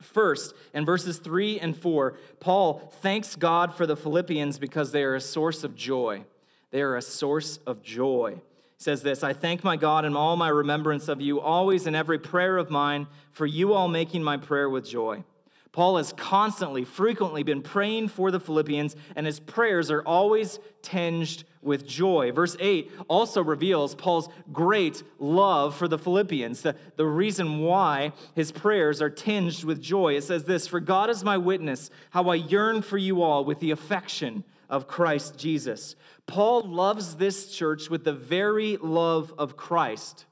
First, 0.00 0.54
in 0.72 0.84
verses 0.84 1.18
3 1.18 1.60
and 1.60 1.76
4, 1.76 2.16
Paul 2.40 2.92
thanks 3.00 3.36
God 3.36 3.74
for 3.74 3.86
the 3.86 3.96
Philippians 3.96 4.58
because 4.58 4.92
they 4.92 5.04
are 5.04 5.14
a 5.14 5.20
source 5.20 5.62
of 5.62 5.76
joy. 5.76 6.24
They 6.70 6.82
are 6.82 6.96
a 6.96 7.02
source 7.02 7.58
of 7.66 7.82
joy 7.82 8.34
He 8.34 8.40
says 8.78 9.02
this 9.02 9.22
I 9.22 9.32
thank 9.32 9.62
my 9.62 9.76
God 9.76 10.04
in 10.04 10.16
all 10.16 10.36
my 10.36 10.48
remembrance 10.48 11.08
of 11.08 11.20
you, 11.20 11.40
always 11.40 11.86
in 11.86 11.94
every 11.94 12.18
prayer 12.18 12.56
of 12.56 12.70
mine, 12.70 13.08
for 13.32 13.46
you 13.46 13.74
all 13.74 13.88
making 13.88 14.22
my 14.22 14.36
prayer 14.36 14.70
with 14.70 14.88
joy. 14.88 15.24
Paul 15.72 15.98
has 15.98 16.12
constantly, 16.12 16.84
frequently 16.84 17.44
been 17.44 17.62
praying 17.62 18.08
for 18.08 18.32
the 18.32 18.40
Philippians, 18.40 18.96
and 19.14 19.24
his 19.24 19.38
prayers 19.38 19.90
are 19.90 20.02
always 20.02 20.58
tinged 20.82 21.44
with 21.62 21.86
joy. 21.86 22.32
Verse 22.32 22.56
8 22.58 22.90
also 23.08 23.42
reveals 23.42 23.94
Paul's 23.94 24.28
great 24.52 25.04
love 25.20 25.76
for 25.76 25.86
the 25.86 25.98
Philippians, 25.98 26.62
the, 26.62 26.74
the 26.96 27.06
reason 27.06 27.60
why 27.60 28.12
his 28.34 28.50
prayers 28.50 29.00
are 29.00 29.10
tinged 29.10 29.62
with 29.62 29.80
joy. 29.80 30.16
It 30.16 30.24
says 30.24 30.44
this 30.44 30.66
For 30.66 30.80
God 30.80 31.08
is 31.08 31.22
my 31.22 31.38
witness, 31.38 31.88
how 32.10 32.28
I 32.30 32.36
yearn 32.36 32.82
for 32.82 32.98
you 32.98 33.22
all 33.22 33.44
with 33.44 33.60
the 33.60 33.70
affection 33.70 34.42
of 34.68 34.88
Christ 34.88 35.38
Jesus. 35.38 35.94
Paul 36.26 36.62
loves 36.62 37.16
this 37.16 37.54
church 37.54 37.90
with 37.90 38.04
the 38.04 38.12
very 38.12 38.76
love 38.76 39.32
of 39.38 39.56
Christ. 39.56 40.26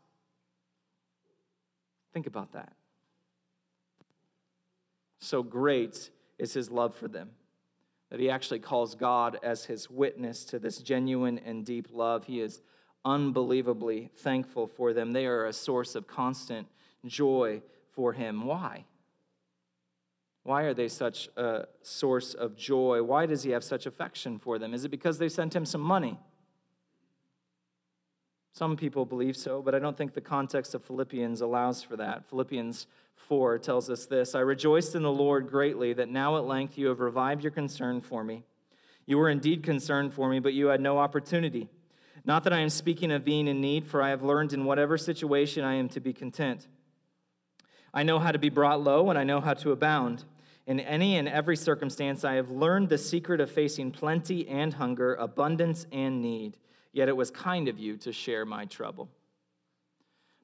Think 2.13 2.27
about 2.27 2.53
that. 2.53 2.73
So 5.21 5.43
great 5.43 6.11
is 6.39 6.53
his 6.53 6.71
love 6.71 6.95
for 6.95 7.09
them 7.09 7.31
that 8.11 8.21
he 8.21 8.31
actually 8.31 8.59
calls 8.61 8.95
God 8.95 9.39
as 9.43 9.67
his 9.67 9.91
witness 9.91 10.45
to 10.47 10.59
this 10.59 10.79
genuine 10.79 11.39
and 11.39 11.65
deep 11.65 11.89
love. 11.93 12.25
He 12.25 12.41
is 12.41 12.63
unbelievably 13.05 14.11
thankful 14.17 14.67
for 14.67 14.93
them. 14.93 15.13
They 15.13 15.27
are 15.27 15.47
a 15.47 15.53
source 15.53 15.95
of 15.95 16.07
constant 16.07 16.69
joy 17.05 17.63
for 17.93 18.13
him. 18.15 18.47
Why? 18.47 18.85
Why 20.45 20.63
are 20.63 20.75
they 20.75 20.89
such 20.89 21.29
a 21.37 21.67
source 21.83 22.33
of 22.33 22.57
joy? 22.57 23.03
Why 23.03 23.27
does 23.27 23.43
he 23.43 23.51
have 23.51 23.65
such 23.65 23.85
affection 23.85 24.39
for 24.39 24.59
them? 24.59 24.73
Is 24.73 24.85
it 24.85 24.91
because 24.91 25.19
they 25.19 25.29
sent 25.29 25.55
him 25.55 25.67
some 25.67 25.83
money? 25.83 26.19
Some 28.53 28.77
people 28.77 29.05
believe 29.05 29.37
so, 29.37 29.63
but 29.63 29.75
I 29.75 29.79
don't 29.79 29.97
think 29.97 30.15
the 30.15 30.21
context 30.21 30.75
of 30.75 30.83
Philippians 30.83 31.41
allows 31.41 31.83
for 31.83 31.97
that. 31.97 32.29
Philippians 32.29 32.87
4 33.29 33.59
tells 33.59 33.91
us 33.91 34.07
this 34.07 34.35
I 34.35 34.41
rejoiced 34.41 34.95
in 34.95 35.03
the 35.03 35.13
Lord 35.13 35.49
greatly 35.49 35.93
that 35.93 36.09
now 36.09 36.37
at 36.37 36.45
length 36.45 36.79
you 36.79 36.89
have 36.89 37.01
revived 37.01 37.43
your 37.43 37.53
concern 37.53 38.01
for 38.01 38.25
me. 38.25 38.45
You 39.07 39.19
were 39.19 39.31
indeed 39.31 39.63
concerned 39.63 40.13
for 40.13 40.29
me, 40.29 40.39
but 40.39 40.55
you 40.55 40.67
had 40.67 40.81
no 40.81 40.99
opportunity. 40.99 41.69
Not 42.25 42.45
that 42.45 42.53
I 42.53 42.59
am 42.59 42.69
speaking 42.69 43.11
of 43.11 43.25
being 43.25 43.49
in 43.49 43.61
need, 43.61 43.87
for 43.87 44.03
I 44.03 44.11
have 44.11 44.23
learned 44.23 44.53
in 44.53 44.65
whatever 44.65 44.99
situation 44.99 45.65
I 45.65 45.75
am 45.75 45.89
to 45.91 46.01
be 46.01 46.13
content. 46.13 46.67
I 47.95 48.03
know 48.03 48.19
how 48.19 48.33
to 48.33 48.39
be 48.39 48.51
brought 48.51 48.83
low, 48.83 49.09
and 49.09 49.19
I 49.19 49.25
know 49.25 49.41
how 49.41 49.55
to 49.55 49.73
abound. 49.73 50.25
In 50.67 50.81
any 50.81 51.17
and 51.17 51.27
every 51.27 51.57
circumstance, 51.57 52.25
I 52.25 52.35
have 52.35 52.51
learned 52.51 52.91
the 52.91 52.99
secret 52.99 53.41
of 53.41 53.51
facing 53.51 53.93
plenty 53.93 54.47
and 54.47 54.75
hunger, 54.75 55.15
abundance 55.15 55.87
and 55.91 56.21
need. 56.21 56.59
Yet 56.93 57.09
it 57.09 57.17
was 57.17 57.31
kind 57.31 57.69
of 57.69 57.79
you 57.79 57.97
to 57.99 58.13
share 58.13 58.45
my 58.45 58.65
trouble. 58.65 59.09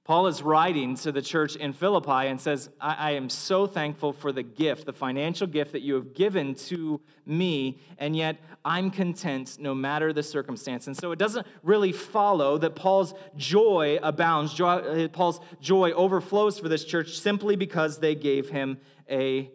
Paul 0.05 0.27
is 0.27 0.43
writing 0.43 0.97
to 0.97 1.13
the 1.13 1.23
church 1.23 1.57
in 1.57 1.73
Philippi 1.73 2.29
and 2.29 2.39
says, 2.39 2.69
I, 2.79 2.95
I, 2.95 3.11
am 3.13 3.31
so 3.31 3.67
thankful 3.67 4.13
for 4.13 4.33
the 4.33 4.43
gift, 4.43 4.85
the 4.85 4.93
financial 4.93 5.47
gift 5.47 5.73
that 5.73 5.81
you 5.81 5.95
have 5.95 6.13
given 6.13 6.55
to 6.67 7.01
me, 7.25 7.81
and 7.97 8.15
yet 8.15 8.37
I'm 8.67 8.91
content 8.91 9.57
no 9.59 9.75
matter 9.75 10.13
the 10.13 10.23
circumstance. 10.23 10.87
And 10.87 10.95
so 10.95 11.13
it 11.13 11.19
doesn't 11.19 11.47
really 11.63 11.91
follow 11.91 12.59
that 12.59 12.75
Paul's 12.75 13.15
joy 13.39 13.99
abounds, 14.03 14.53
joy, 14.53 14.67
uh, 14.67 15.09
Paul's 15.09 15.41
joy 15.63 15.93
overflows 15.93 16.59
for 16.59 16.69
this 16.69 16.85
church 16.85 17.19
simply 17.19 17.57
because 17.57 17.99
they 17.99 18.15
gave 18.15 18.51
him 18.51 18.77
a 19.09 19.51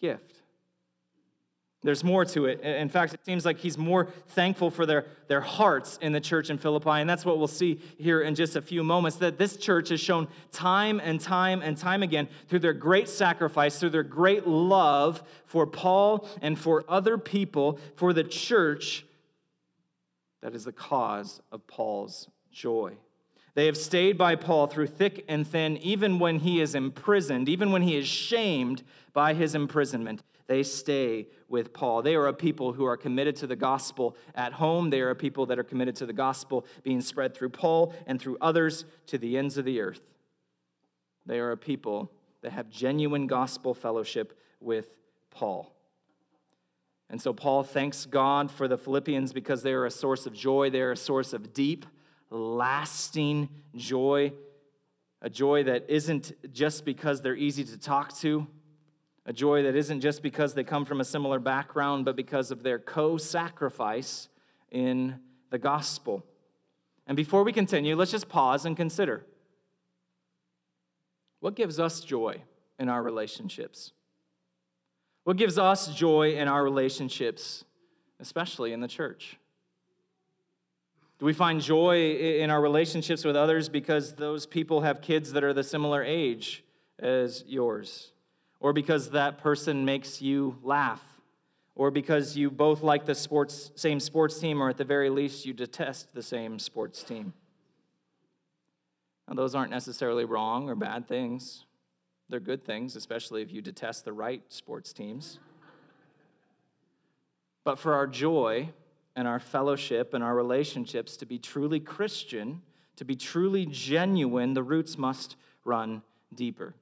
gift. 0.00 0.33
There's 1.84 2.02
more 2.02 2.24
to 2.24 2.46
it. 2.46 2.62
In 2.62 2.88
fact, 2.88 3.12
it 3.12 3.20
seems 3.26 3.44
like 3.44 3.58
he's 3.58 3.76
more 3.76 4.06
thankful 4.28 4.70
for 4.70 4.86
their, 4.86 5.04
their 5.28 5.42
hearts 5.42 5.98
in 6.00 6.12
the 6.12 6.20
church 6.20 6.48
in 6.48 6.56
Philippi. 6.56 6.88
And 6.88 7.08
that's 7.08 7.26
what 7.26 7.36
we'll 7.38 7.46
see 7.46 7.78
here 7.98 8.22
in 8.22 8.34
just 8.34 8.56
a 8.56 8.62
few 8.62 8.82
moments 8.82 9.18
that 9.18 9.36
this 9.36 9.58
church 9.58 9.90
has 9.90 10.00
shown 10.00 10.26
time 10.50 10.98
and 10.98 11.20
time 11.20 11.60
and 11.60 11.76
time 11.76 12.02
again 12.02 12.26
through 12.48 12.60
their 12.60 12.72
great 12.72 13.06
sacrifice, 13.06 13.78
through 13.78 13.90
their 13.90 14.02
great 14.02 14.46
love 14.46 15.22
for 15.44 15.66
Paul 15.66 16.26
and 16.40 16.58
for 16.58 16.86
other 16.88 17.18
people, 17.18 17.78
for 17.96 18.14
the 18.14 18.24
church 18.24 19.04
that 20.40 20.54
is 20.54 20.64
the 20.64 20.72
cause 20.72 21.42
of 21.52 21.66
Paul's 21.66 22.28
joy. 22.50 22.94
They 23.52 23.66
have 23.66 23.76
stayed 23.76 24.16
by 24.16 24.36
Paul 24.36 24.68
through 24.68 24.86
thick 24.86 25.24
and 25.28 25.46
thin, 25.46 25.76
even 25.78 26.18
when 26.18 26.40
he 26.40 26.62
is 26.62 26.74
imprisoned, 26.74 27.48
even 27.48 27.72
when 27.72 27.82
he 27.82 27.96
is 27.96 28.06
shamed 28.06 28.82
by 29.12 29.34
his 29.34 29.54
imprisonment. 29.54 30.22
They 30.46 30.62
stay 30.62 31.28
with 31.48 31.72
Paul. 31.72 32.02
They 32.02 32.14
are 32.14 32.26
a 32.26 32.34
people 32.34 32.72
who 32.72 32.84
are 32.84 32.96
committed 32.96 33.36
to 33.36 33.46
the 33.46 33.56
gospel 33.56 34.16
at 34.34 34.52
home. 34.52 34.90
They 34.90 35.00
are 35.00 35.10
a 35.10 35.16
people 35.16 35.46
that 35.46 35.58
are 35.58 35.64
committed 35.64 35.96
to 35.96 36.06
the 36.06 36.12
gospel 36.12 36.66
being 36.82 37.00
spread 37.00 37.34
through 37.34 37.50
Paul 37.50 37.94
and 38.06 38.20
through 38.20 38.36
others 38.40 38.84
to 39.06 39.16
the 39.16 39.38
ends 39.38 39.56
of 39.56 39.64
the 39.64 39.80
earth. 39.80 40.02
They 41.24 41.38
are 41.38 41.52
a 41.52 41.56
people 41.56 42.12
that 42.42 42.52
have 42.52 42.68
genuine 42.68 43.26
gospel 43.26 43.72
fellowship 43.72 44.38
with 44.60 44.88
Paul. 45.30 45.74
And 47.08 47.20
so 47.20 47.32
Paul 47.32 47.62
thanks 47.62 48.06
God 48.06 48.50
for 48.50 48.68
the 48.68 48.76
Philippians 48.76 49.32
because 49.32 49.62
they 49.62 49.72
are 49.72 49.86
a 49.86 49.90
source 49.90 50.26
of 50.26 50.34
joy, 50.34 50.68
they 50.68 50.82
are 50.82 50.92
a 50.92 50.96
source 50.96 51.32
of 51.32 51.54
deep, 51.54 51.86
lasting 52.30 53.48
joy, 53.74 54.32
a 55.22 55.30
joy 55.30 55.64
that 55.64 55.86
isn't 55.88 56.32
just 56.52 56.84
because 56.84 57.22
they're 57.22 57.36
easy 57.36 57.64
to 57.64 57.78
talk 57.78 58.14
to, 58.18 58.46
a 59.26 59.32
joy 59.32 59.62
that 59.62 59.74
isn't 59.74 60.00
just 60.00 60.22
because 60.22 60.54
they 60.54 60.64
come 60.64 60.84
from 60.84 61.00
a 61.00 61.04
similar 61.04 61.38
background, 61.38 62.04
but 62.04 62.16
because 62.16 62.50
of 62.50 62.62
their 62.62 62.78
co 62.78 63.16
sacrifice 63.16 64.28
in 64.70 65.18
the 65.50 65.58
gospel. 65.58 66.24
And 67.06 67.16
before 67.16 67.42
we 67.42 67.52
continue, 67.52 67.96
let's 67.96 68.10
just 68.10 68.28
pause 68.28 68.64
and 68.64 68.76
consider 68.76 69.24
what 71.40 71.54
gives 71.54 71.78
us 71.78 72.00
joy 72.00 72.40
in 72.78 72.88
our 72.88 73.02
relationships? 73.02 73.92
What 75.24 75.36
gives 75.36 75.58
us 75.58 75.94
joy 75.94 76.36
in 76.36 76.48
our 76.48 76.64
relationships, 76.64 77.64
especially 78.18 78.72
in 78.72 78.80
the 78.80 78.88
church? 78.88 79.36
Do 81.18 81.26
we 81.26 81.34
find 81.34 81.60
joy 81.60 82.12
in 82.12 82.48
our 82.48 82.62
relationships 82.62 83.26
with 83.26 83.36
others 83.36 83.68
because 83.68 84.14
those 84.14 84.46
people 84.46 84.80
have 84.80 85.02
kids 85.02 85.32
that 85.32 85.44
are 85.44 85.52
the 85.52 85.62
similar 85.62 86.02
age 86.02 86.64
as 86.98 87.44
yours? 87.46 88.13
Or 88.64 88.72
because 88.72 89.10
that 89.10 89.36
person 89.36 89.84
makes 89.84 90.22
you 90.22 90.56
laugh? 90.62 91.02
Or 91.74 91.90
because 91.90 92.34
you 92.34 92.50
both 92.50 92.82
like 92.82 93.04
the 93.04 93.14
sports, 93.14 93.70
same 93.74 94.00
sports 94.00 94.38
team, 94.38 94.62
or 94.62 94.70
at 94.70 94.78
the 94.78 94.84
very 94.84 95.10
least, 95.10 95.44
you 95.44 95.52
detest 95.52 96.14
the 96.14 96.22
same 96.22 96.58
sports 96.58 97.02
team? 97.02 97.34
Now, 99.28 99.34
those 99.34 99.54
aren't 99.54 99.70
necessarily 99.70 100.24
wrong 100.24 100.70
or 100.70 100.76
bad 100.76 101.06
things. 101.06 101.66
They're 102.30 102.40
good 102.40 102.64
things, 102.64 102.96
especially 102.96 103.42
if 103.42 103.52
you 103.52 103.60
detest 103.60 104.06
the 104.06 104.14
right 104.14 104.42
sports 104.48 104.94
teams. 104.94 105.38
But 107.64 107.78
for 107.78 107.92
our 107.92 108.06
joy, 108.06 108.70
and 109.14 109.28
our 109.28 109.40
fellowship 109.40 110.14
and 110.14 110.24
our 110.24 110.34
relationships 110.34 111.18
to 111.18 111.26
be 111.26 111.38
truly 111.38 111.80
Christian, 111.80 112.62
to 112.96 113.04
be 113.04 113.14
truly 113.14 113.66
genuine, 113.66 114.54
the 114.54 114.62
roots 114.62 114.96
must 114.96 115.36
run 115.66 116.00
deeper. 116.34 116.74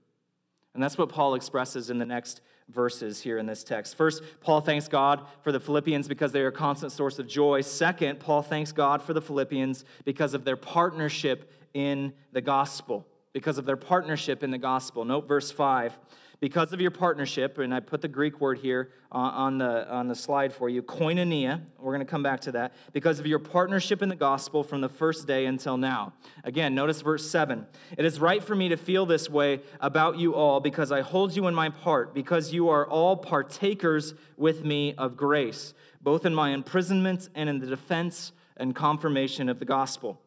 And 0.74 0.82
that's 0.82 0.96
what 0.96 1.08
Paul 1.08 1.34
expresses 1.34 1.90
in 1.90 1.98
the 1.98 2.06
next 2.06 2.40
verses 2.68 3.20
here 3.20 3.38
in 3.38 3.46
this 3.46 3.62
text. 3.62 3.96
First, 3.96 4.22
Paul 4.40 4.60
thanks 4.60 4.88
God 4.88 5.26
for 5.42 5.52
the 5.52 5.60
Philippians 5.60 6.08
because 6.08 6.32
they 6.32 6.40
are 6.40 6.48
a 6.48 6.52
constant 6.52 6.92
source 6.92 7.18
of 7.18 7.26
joy. 7.26 7.60
Second, 7.60 8.20
Paul 8.20 8.42
thanks 8.42 8.72
God 8.72 9.02
for 9.02 9.12
the 9.12 9.20
Philippians 9.20 9.84
because 10.04 10.32
of 10.32 10.44
their 10.44 10.56
partnership 10.56 11.52
in 11.74 12.12
the 12.32 12.40
gospel. 12.40 13.06
Because 13.32 13.58
of 13.58 13.66
their 13.66 13.76
partnership 13.76 14.42
in 14.42 14.50
the 14.50 14.58
gospel. 14.58 15.04
Note 15.04 15.28
verse 15.28 15.50
5 15.50 15.98
because 16.42 16.72
of 16.72 16.80
your 16.80 16.90
partnership, 16.90 17.58
and 17.58 17.72
I 17.72 17.78
put 17.78 18.00
the 18.00 18.08
Greek 18.08 18.40
word 18.40 18.58
here 18.58 18.90
on, 19.12 19.58
the, 19.58 19.88
on 19.88 20.08
the 20.08 20.14
slide 20.16 20.52
for 20.52 20.68
you, 20.68 20.82
koinonia, 20.82 21.60
we're 21.78 21.92
going 21.92 22.04
to 22.04 22.10
come 22.10 22.24
back 22.24 22.40
to 22.40 22.52
that, 22.52 22.72
because 22.92 23.20
of 23.20 23.28
your 23.28 23.38
partnership 23.38 24.02
in 24.02 24.08
the 24.08 24.16
gospel 24.16 24.64
from 24.64 24.80
the 24.80 24.88
first 24.88 25.28
day 25.28 25.46
until 25.46 25.76
now. 25.76 26.14
Again, 26.42 26.74
notice 26.74 27.00
verse 27.00 27.30
7. 27.30 27.64
It 27.96 28.04
is 28.04 28.18
right 28.18 28.42
for 28.42 28.56
me 28.56 28.68
to 28.70 28.76
feel 28.76 29.06
this 29.06 29.30
way 29.30 29.60
about 29.78 30.18
you 30.18 30.34
all 30.34 30.58
because 30.58 30.90
I 30.90 31.02
hold 31.02 31.36
you 31.36 31.46
in 31.46 31.54
my 31.54 31.68
part, 31.68 32.12
because 32.12 32.52
you 32.52 32.70
are 32.70 32.88
all 32.88 33.16
partakers 33.16 34.14
with 34.36 34.64
me 34.64 34.94
of 34.94 35.16
grace, 35.16 35.74
both 36.00 36.26
in 36.26 36.34
my 36.34 36.50
imprisonment 36.50 37.28
and 37.36 37.48
in 37.48 37.60
the 37.60 37.66
defense 37.66 38.32
and 38.56 38.74
confirmation 38.74 39.48
of 39.48 39.60
the 39.60 39.64
gospel. 39.64 40.20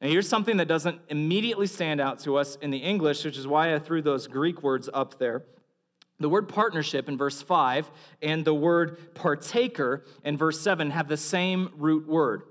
Now, 0.00 0.06
here's 0.06 0.28
something 0.28 0.58
that 0.58 0.68
doesn't 0.68 1.00
immediately 1.08 1.66
stand 1.66 2.00
out 2.00 2.20
to 2.20 2.36
us 2.36 2.54
in 2.62 2.70
the 2.70 2.78
English, 2.78 3.24
which 3.24 3.36
is 3.36 3.48
why 3.48 3.74
I 3.74 3.80
threw 3.80 4.00
those 4.00 4.28
Greek 4.28 4.62
words 4.62 4.88
up 4.94 5.18
there. 5.18 5.42
The 6.18 6.28
word 6.28 6.48
partnership 6.48 7.08
in 7.08 7.18
verse 7.18 7.42
5 7.42 7.90
and 8.22 8.44
the 8.44 8.54
word 8.54 9.14
partaker 9.14 10.04
in 10.24 10.36
verse 10.36 10.60
7 10.60 10.90
have 10.90 11.08
the 11.08 11.16
same 11.16 11.70
root 11.76 12.08
word. 12.08 12.42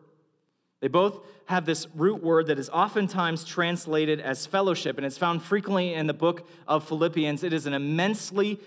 They 0.81 0.87
both 0.87 1.19
have 1.45 1.65
this 1.65 1.87
root 1.95 2.21
word 2.23 2.47
that 2.47 2.59
is 2.59 2.69
oftentimes 2.69 3.43
translated 3.43 4.19
as 4.19 4.45
fellowship, 4.45 4.97
and 4.97 5.05
it's 5.05 5.17
found 5.17 5.41
frequently 5.41 5.93
in 5.93 6.05
the 6.05 6.13
book 6.13 6.47
of 6.67 6.87
Philippians. 6.87 7.43
It 7.43 7.53
is 7.53 7.65
an 7.65 7.73
immensely 7.73 8.59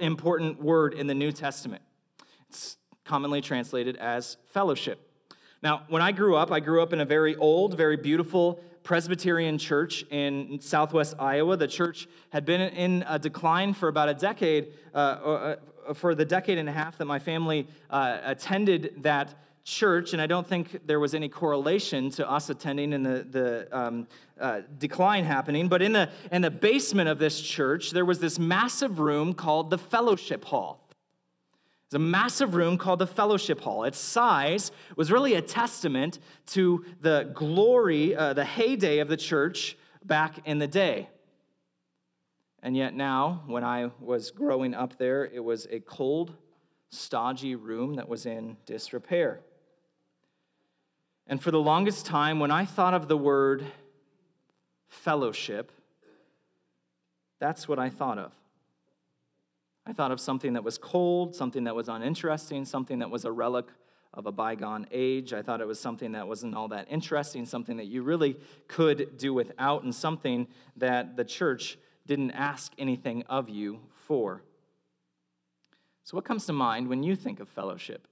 important 0.00 0.62
word 0.62 0.94
in 0.94 1.06
the 1.06 1.14
New 1.14 1.32
Testament. 1.32 1.82
It's 2.48 2.78
commonly 3.04 3.42
translated 3.42 3.96
as 3.96 4.38
fellowship. 4.46 5.00
Now, 5.62 5.82
when 5.88 6.02
I 6.02 6.12
grew 6.12 6.36
up, 6.36 6.52
I 6.52 6.60
grew 6.60 6.82
up 6.82 6.92
in 6.92 7.00
a 7.00 7.04
very 7.04 7.34
old, 7.36 7.76
very 7.76 7.96
beautiful 7.96 8.62
Presbyterian 8.86 9.58
church 9.58 10.04
in 10.10 10.60
southwest 10.60 11.16
Iowa. 11.18 11.56
The 11.56 11.66
church 11.66 12.06
had 12.30 12.44
been 12.44 12.60
in 12.60 13.04
a 13.08 13.18
decline 13.18 13.74
for 13.74 13.88
about 13.88 14.08
a 14.08 14.14
decade, 14.14 14.74
uh, 14.94 14.98
uh, 14.98 15.56
for 15.92 16.14
the 16.14 16.24
decade 16.24 16.56
and 16.56 16.68
a 16.68 16.72
half 16.72 16.96
that 16.98 17.06
my 17.06 17.18
family 17.18 17.66
uh, 17.90 18.18
attended 18.22 19.02
that 19.02 19.34
church, 19.64 20.12
and 20.12 20.22
I 20.22 20.28
don't 20.28 20.46
think 20.46 20.86
there 20.86 21.00
was 21.00 21.14
any 21.14 21.28
correlation 21.28 22.10
to 22.10 22.30
us 22.30 22.48
attending 22.48 22.92
and 22.92 23.04
the, 23.04 23.26
the 23.28 23.76
um, 23.76 24.06
uh, 24.40 24.60
decline 24.78 25.24
happening. 25.24 25.66
But 25.66 25.82
in 25.82 25.92
the, 25.92 26.08
in 26.30 26.42
the 26.42 26.50
basement 26.52 27.08
of 27.08 27.18
this 27.18 27.40
church, 27.40 27.90
there 27.90 28.04
was 28.04 28.20
this 28.20 28.38
massive 28.38 29.00
room 29.00 29.34
called 29.34 29.70
the 29.70 29.78
Fellowship 29.78 30.44
Hall. 30.44 30.85
It's 31.86 31.94
a 31.94 32.00
massive 32.00 32.56
room 32.56 32.78
called 32.78 32.98
the 32.98 33.06
Fellowship 33.06 33.60
Hall. 33.60 33.84
Its 33.84 33.98
size 33.98 34.72
was 34.96 35.12
really 35.12 35.34
a 35.34 35.42
testament 35.42 36.18
to 36.46 36.84
the 37.00 37.30
glory, 37.32 38.16
uh, 38.16 38.32
the 38.32 38.44
heyday 38.44 38.98
of 38.98 39.06
the 39.06 39.16
church 39.16 39.76
back 40.04 40.40
in 40.44 40.58
the 40.58 40.66
day. 40.66 41.08
And 42.60 42.76
yet 42.76 42.94
now, 42.94 43.44
when 43.46 43.62
I 43.62 43.92
was 44.00 44.32
growing 44.32 44.74
up 44.74 44.98
there, 44.98 45.24
it 45.24 45.44
was 45.44 45.68
a 45.70 45.78
cold, 45.78 46.34
stodgy 46.90 47.54
room 47.54 47.94
that 47.94 48.08
was 48.08 48.26
in 48.26 48.56
disrepair. 48.66 49.42
And 51.28 51.40
for 51.40 51.52
the 51.52 51.60
longest 51.60 52.04
time, 52.04 52.40
when 52.40 52.50
I 52.50 52.64
thought 52.64 52.94
of 52.94 53.06
the 53.06 53.16
word 53.16 53.64
fellowship, 54.88 55.70
that's 57.38 57.68
what 57.68 57.78
I 57.78 57.90
thought 57.90 58.18
of. 58.18 58.32
I 59.86 59.92
thought 59.92 60.10
of 60.10 60.20
something 60.20 60.54
that 60.54 60.64
was 60.64 60.78
cold, 60.78 61.34
something 61.34 61.64
that 61.64 61.76
was 61.76 61.88
uninteresting, 61.88 62.64
something 62.64 62.98
that 62.98 63.10
was 63.10 63.24
a 63.24 63.30
relic 63.30 63.66
of 64.12 64.26
a 64.26 64.32
bygone 64.32 64.86
age. 64.90 65.32
I 65.32 65.42
thought 65.42 65.60
it 65.60 65.66
was 65.66 65.78
something 65.78 66.12
that 66.12 66.26
wasn't 66.26 66.56
all 66.56 66.68
that 66.68 66.88
interesting, 66.90 67.46
something 67.46 67.76
that 67.76 67.86
you 67.86 68.02
really 68.02 68.36
could 68.66 69.16
do 69.16 69.32
without, 69.32 69.84
and 69.84 69.94
something 69.94 70.48
that 70.76 71.16
the 71.16 71.24
church 71.24 71.78
didn't 72.06 72.32
ask 72.32 72.72
anything 72.78 73.22
of 73.28 73.48
you 73.48 73.80
for. 74.06 74.42
So, 76.02 76.16
what 76.16 76.24
comes 76.24 76.46
to 76.46 76.52
mind 76.52 76.88
when 76.88 77.02
you 77.02 77.14
think 77.14 77.40
of 77.40 77.48
fellowship? 77.48 78.08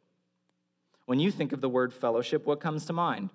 When 1.07 1.19
you 1.19 1.31
think 1.31 1.53
of 1.53 1.61
the 1.61 1.69
word 1.69 1.93
fellowship, 1.93 2.47
what 2.47 2.61
comes 2.61 2.87
to 2.87 2.93
mind? 2.93 3.31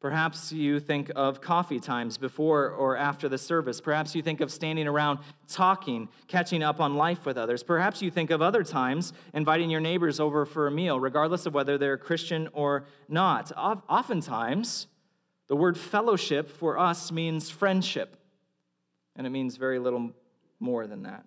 Perhaps 0.00 0.52
you 0.52 0.78
think 0.78 1.10
of 1.16 1.40
coffee 1.40 1.80
times 1.80 2.18
before 2.18 2.70
or 2.70 2.96
after 2.96 3.28
the 3.28 3.36
service. 3.36 3.80
Perhaps 3.80 4.14
you 4.14 4.22
think 4.22 4.40
of 4.40 4.52
standing 4.52 4.86
around 4.86 5.18
talking, 5.48 6.08
catching 6.28 6.62
up 6.62 6.78
on 6.80 6.94
life 6.94 7.26
with 7.26 7.36
others. 7.36 7.64
Perhaps 7.64 8.00
you 8.00 8.08
think 8.08 8.30
of 8.30 8.40
other 8.40 8.62
times 8.62 9.12
inviting 9.34 9.70
your 9.70 9.80
neighbors 9.80 10.20
over 10.20 10.46
for 10.46 10.68
a 10.68 10.70
meal, 10.70 11.00
regardless 11.00 11.46
of 11.46 11.54
whether 11.54 11.76
they're 11.76 11.96
Christian 11.96 12.48
or 12.52 12.86
not. 13.08 13.50
Oftentimes, 13.56 14.86
the 15.48 15.56
word 15.56 15.76
fellowship 15.76 16.48
for 16.48 16.78
us 16.78 17.10
means 17.10 17.50
friendship, 17.50 18.16
and 19.16 19.26
it 19.26 19.30
means 19.30 19.56
very 19.56 19.80
little 19.80 20.12
more 20.60 20.86
than 20.86 21.02
that. 21.02 21.24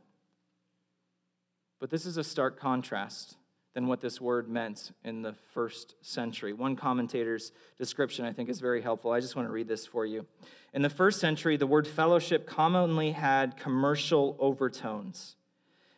But 1.82 1.90
this 1.90 2.06
is 2.06 2.15
a 2.15 2.24
stark 2.24 2.58
contrast 2.58 3.36
than 3.73 3.88
what 3.88 4.01
this 4.01 4.19
word 4.19 4.49
meant 4.49 4.91
in 5.03 5.21
the 5.21 5.34
first 5.53 5.95
century. 6.01 6.53
One 6.53 6.75
commentator's 6.75 7.51
description, 7.77 8.25
I 8.25 8.34
think, 8.34 8.49
is 8.49 8.60
very 8.60 8.81
helpful. 8.81 9.12
I 9.12 9.19
just 9.19 9.36
want 9.36 9.47
to 9.47 9.51
read 9.51 9.67
this 9.67 9.86
for 9.86 10.05
you. 10.05 10.25
In 10.73 10.81
the 10.81 10.89
first 10.89 11.19
century, 11.19 11.57
the 11.57 11.67
word 11.67 11.88
fellowship 11.88 12.45
commonly 12.45 13.12
had 13.12 13.57
commercial 13.57 14.36
overtones. 14.39 15.36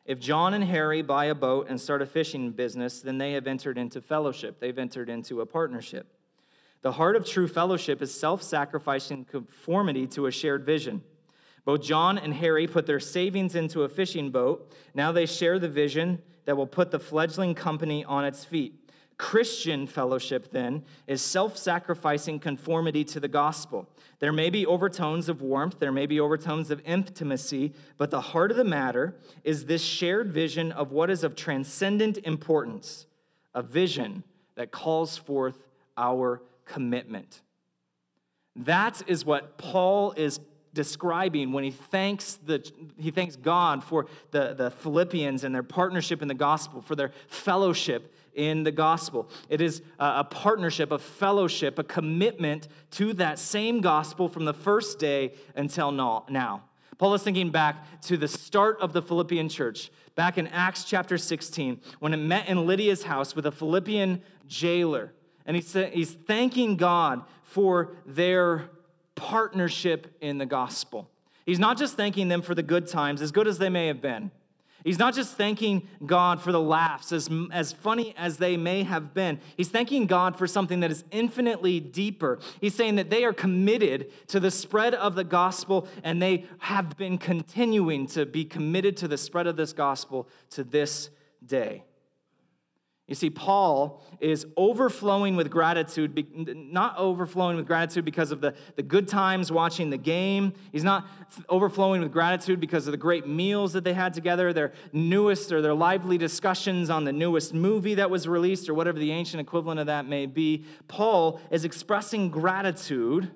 If 0.05 0.19
John 0.19 0.53
and 0.53 0.63
Harry 0.63 1.01
buy 1.01 1.25
a 1.25 1.35
boat 1.35 1.67
and 1.69 1.79
start 1.79 2.01
a 2.01 2.05
fishing 2.05 2.51
business, 2.51 3.01
then 3.01 3.17
they 3.17 3.33
have 3.33 3.47
entered 3.47 3.77
into 3.77 4.01
fellowship. 4.01 4.59
They've 4.59 4.77
entered 4.77 5.09
into 5.09 5.41
a 5.41 5.45
partnership. 5.45 6.07
The 6.81 6.91
heart 6.91 7.15
of 7.15 7.25
true 7.25 7.47
fellowship 7.47 8.01
is 8.01 8.13
self 8.13 8.43
sacrificing 8.43 9.23
conformity 9.25 10.05
to 10.07 10.25
a 10.25 10.31
shared 10.31 10.65
vision. 10.65 11.01
Both 11.65 11.81
John 11.81 12.17
and 12.17 12.33
Harry 12.33 12.67
put 12.67 12.85
their 12.85 12.99
savings 12.99 13.55
into 13.55 13.83
a 13.83 13.89
fishing 13.89 14.31
boat. 14.31 14.73
Now 14.93 15.13
they 15.13 15.25
share 15.25 15.59
the 15.59 15.69
vision 15.69 16.21
that 16.45 16.57
will 16.57 16.67
put 16.67 16.91
the 16.91 16.99
fledgling 16.99 17.55
company 17.55 18.03
on 18.03 18.25
its 18.25 18.43
feet. 18.43 18.79
Christian 19.17 19.87
fellowship, 19.87 20.51
then, 20.51 20.83
is 21.07 21.21
self 21.21 21.57
sacrificing 21.57 22.39
conformity 22.39 23.03
to 23.05 23.19
the 23.19 23.27
gospel. 23.27 23.87
There 24.19 24.33
may 24.33 24.49
be 24.49 24.65
overtones 24.65 25.29
of 25.29 25.41
warmth, 25.41 25.79
there 25.79 25.91
may 25.91 26.05
be 26.05 26.19
overtones 26.19 26.71
of 26.71 26.81
intimacy, 26.85 27.73
but 27.97 28.09
the 28.09 28.21
heart 28.21 28.51
of 28.51 28.57
the 28.57 28.63
matter 28.63 29.15
is 29.43 29.65
this 29.65 29.83
shared 29.83 30.31
vision 30.31 30.71
of 30.71 30.91
what 30.91 31.09
is 31.09 31.23
of 31.23 31.35
transcendent 31.35 32.17
importance, 32.19 33.05
a 33.53 33.61
vision 33.61 34.23
that 34.55 34.71
calls 34.71 35.17
forth 35.17 35.59
our 35.97 36.41
commitment. 36.65 37.41
That 38.55 39.01
is 39.07 39.25
what 39.25 39.57
Paul 39.57 40.13
is 40.13 40.39
describing 40.73 41.51
when 41.51 41.63
he 41.63 41.71
thanks, 41.71 42.39
the, 42.45 42.69
he 42.97 43.11
thanks 43.11 43.35
God 43.35 43.83
for 43.83 44.07
the, 44.31 44.53
the 44.53 44.71
Philippians 44.71 45.43
and 45.43 45.53
their 45.53 45.63
partnership 45.63 46.21
in 46.21 46.27
the 46.27 46.33
gospel, 46.33 46.81
for 46.81 46.95
their 46.95 47.11
fellowship 47.27 48.13
in 48.33 48.63
the 48.63 48.71
gospel. 48.71 49.29
It 49.49 49.61
is 49.61 49.81
a, 49.99 50.23
partnership, 50.23 50.91
a 50.91 50.99
fellowship, 50.99 51.77
a 51.77 51.83
commitment 51.83 52.67
to 52.91 53.13
that 53.13 53.39
same 53.39 53.81
gospel 53.81 54.27
from 54.27 54.45
the 54.45 54.53
first 54.53 54.99
day 54.99 55.33
until 55.55 55.91
now. 55.91 56.63
Paul 56.97 57.13
is 57.13 57.23
thinking 57.23 57.49
back 57.49 58.01
to 58.03 58.17
the 58.17 58.27
start 58.27 58.79
of 58.79 58.93
the 58.93 59.01
Philippian 59.01 59.49
church, 59.49 59.91
back 60.15 60.37
in 60.37 60.47
Acts 60.47 60.83
chapter 60.83 61.17
16, 61.17 61.81
when 61.99 62.13
it 62.13 62.17
met 62.17 62.47
in 62.47 62.65
Lydia's 62.65 63.03
house 63.03 63.35
with 63.35 63.45
a 63.45 63.51
Philippian 63.51 64.21
jailer. 64.47 65.11
And 65.45 65.55
he's, 65.55 65.73
he's 65.73 66.13
thanking 66.13 66.77
God 66.77 67.23
for 67.43 67.95
their 68.05 68.69
partnership 69.15 70.15
in 70.21 70.37
the 70.37 70.45
gospel. 70.45 71.09
He's 71.45 71.59
not 71.59 71.77
just 71.77 71.95
thanking 71.95 72.29
them 72.29 72.41
for 72.41 72.55
the 72.55 72.63
good 72.63 72.87
times, 72.87 73.21
as 73.21 73.31
good 73.31 73.47
as 73.47 73.57
they 73.57 73.69
may 73.69 73.87
have 73.87 74.01
been. 74.01 74.31
He's 74.83 74.99
not 74.99 75.13
just 75.13 75.37
thanking 75.37 75.87
God 76.05 76.41
for 76.41 76.51
the 76.51 76.59
laughs, 76.59 77.13
as, 77.13 77.29
as 77.51 77.71
funny 77.71 78.13
as 78.17 78.37
they 78.37 78.57
may 78.57 78.83
have 78.83 79.13
been. 79.13 79.39
He's 79.55 79.69
thanking 79.69 80.07
God 80.07 80.37
for 80.37 80.45
something 80.45 80.81
that 80.81 80.91
is 80.91 81.05
infinitely 81.11 81.79
deeper. 81.79 82.39
He's 82.59 82.75
saying 82.75 82.95
that 82.95 83.09
they 83.09 83.23
are 83.23 83.31
committed 83.31 84.11
to 84.27 84.41
the 84.41 84.51
spread 84.51 84.93
of 84.93 85.15
the 85.15 85.23
gospel, 85.23 85.87
and 86.03 86.21
they 86.21 86.45
have 86.59 86.97
been 86.97 87.17
continuing 87.17 88.07
to 88.07 88.25
be 88.25 88.43
committed 88.43 88.97
to 88.97 89.07
the 89.07 89.17
spread 89.17 89.47
of 89.47 89.55
this 89.55 89.71
gospel 89.71 90.27
to 90.51 90.65
this 90.65 91.09
day. 91.45 91.83
You 93.05 93.15
see, 93.15 93.29
Paul 93.29 94.01
is 94.21 94.47
overflowing 94.55 95.35
with 95.35 95.49
gratitude, 95.49 96.25
not 96.55 96.97
overflowing 96.97 97.57
with 97.57 97.67
gratitude 97.67 98.05
because 98.05 98.31
of 98.31 98.39
the, 98.39 98.55
the 98.77 98.81
good 98.81 99.09
times 99.09 99.51
watching 99.51 99.89
the 99.89 99.97
game. 99.97 100.53
He's 100.71 100.85
not 100.85 101.05
overflowing 101.49 102.01
with 102.01 102.13
gratitude 102.13 102.61
because 102.61 102.87
of 102.87 102.91
the 102.91 102.97
great 102.97 103.27
meals 103.27 103.73
that 103.73 103.83
they 103.83 103.93
had 103.93 104.13
together, 104.13 104.53
their 104.53 104.71
newest 104.93 105.51
or 105.51 105.61
their 105.61 105.73
lively 105.73 106.17
discussions 106.17 106.89
on 106.89 107.03
the 107.03 107.11
newest 107.11 107.53
movie 107.53 107.95
that 107.95 108.09
was 108.09 108.25
released, 108.25 108.69
or 108.69 108.73
whatever 108.73 108.97
the 108.97 109.11
ancient 109.11 109.41
equivalent 109.41 109.81
of 109.81 109.87
that 109.87 110.07
may 110.07 110.25
be. 110.25 110.63
Paul 110.87 111.41
is 111.51 111.65
expressing 111.65 112.29
gratitude, 112.29 113.31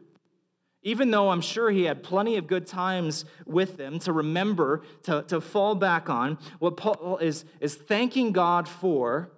even 0.82 1.12
though 1.12 1.30
I'm 1.30 1.42
sure 1.42 1.72
he 1.72 1.84
had 1.84 2.04
plenty 2.04 2.38
of 2.38 2.48
good 2.48 2.68
times 2.68 3.26
with 3.46 3.76
them 3.76 4.00
to 4.00 4.14
remember, 4.14 4.84
to, 5.04 5.24
to 5.24 5.42
fall 5.42 5.76
back 5.76 6.10
on. 6.10 6.38
What 6.60 6.78
Paul 6.78 7.18
is, 7.18 7.44
is 7.60 7.76
thanking 7.76 8.32
God 8.32 8.70
for 8.70 9.34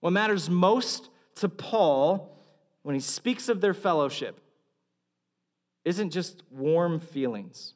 what 0.00 0.12
matters 0.12 0.48
most 0.50 1.10
to 1.36 1.48
Paul 1.48 2.36
when 2.82 2.94
he 2.94 3.00
speaks 3.00 3.48
of 3.48 3.60
their 3.60 3.74
fellowship 3.74 4.40
isn't 5.84 6.10
just 6.10 6.42
warm 6.50 7.00
feelings, 7.00 7.74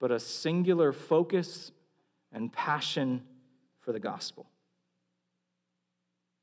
but 0.00 0.10
a 0.10 0.18
singular 0.18 0.92
focus 0.92 1.72
and 2.32 2.52
passion 2.52 3.22
for 3.80 3.92
the 3.92 4.00
gospel. 4.00 4.48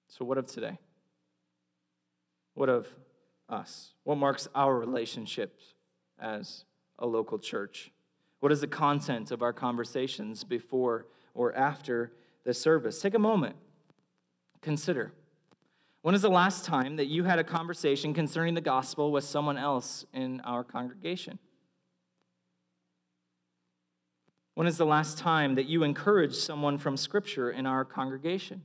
So, 0.08 0.24
what 0.24 0.38
of 0.38 0.46
today? 0.46 0.78
What 2.54 2.70
of 2.70 2.88
us? 3.50 3.94
What 4.04 4.18
marks 4.18 4.48
our 4.56 4.78
relationships 4.78 5.76
as 6.20 6.64
a 6.98 7.06
local 7.06 7.38
church? 7.38 7.92
What 8.40 8.52
is 8.52 8.62
the 8.62 8.68
content 8.68 9.32
of 9.32 9.42
our 9.42 9.54
conversations 9.54 10.44
before 10.44 11.08
or 11.34 11.54
after 11.54 12.14
the 12.46 12.54
service? 12.54 13.02
Take 13.02 13.14
a 13.14 13.20
moment 13.20 13.56
Consider 14.66 15.14
When 16.02 16.16
is 16.16 16.24
the 16.24 16.30
last 16.30 16.66
time 16.66 16.96
that 16.96 17.06
you 17.06 17.24
had 17.24 17.38
a 17.38 17.44
conversation 17.44 18.16
concerning 18.16 18.56
the 18.56 18.62
gospel 18.62 19.12
with 19.12 19.24
someone 19.24 19.60
else 19.60 20.06
in 20.12 20.42
our 20.42 20.64
congregation? 20.64 21.38
When 24.56 24.66
is 24.66 24.78
the 24.78 24.86
last 24.86 25.20
time 25.20 25.54
that 25.54 25.68
you 25.68 25.84
encouraged 25.84 26.38
someone 26.38 26.80
from 26.80 26.98
Scripture 26.98 27.52
in 27.52 27.68
our 27.68 27.86
congregation? 27.86 28.64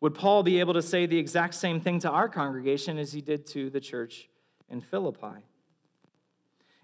Would 0.00 0.14
Paul 0.14 0.42
be 0.42 0.60
able 0.60 0.72
to 0.72 0.82
say 0.82 1.04
the 1.04 1.18
exact 1.18 1.52
same 1.52 1.78
thing 1.78 1.98
to 1.98 2.10
our 2.10 2.26
congregation 2.26 2.96
as 2.96 3.12
he 3.12 3.20
did 3.20 3.44
to 3.48 3.68
the 3.68 3.80
church 3.80 4.30
in 4.70 4.80
Philippi? 4.80 5.44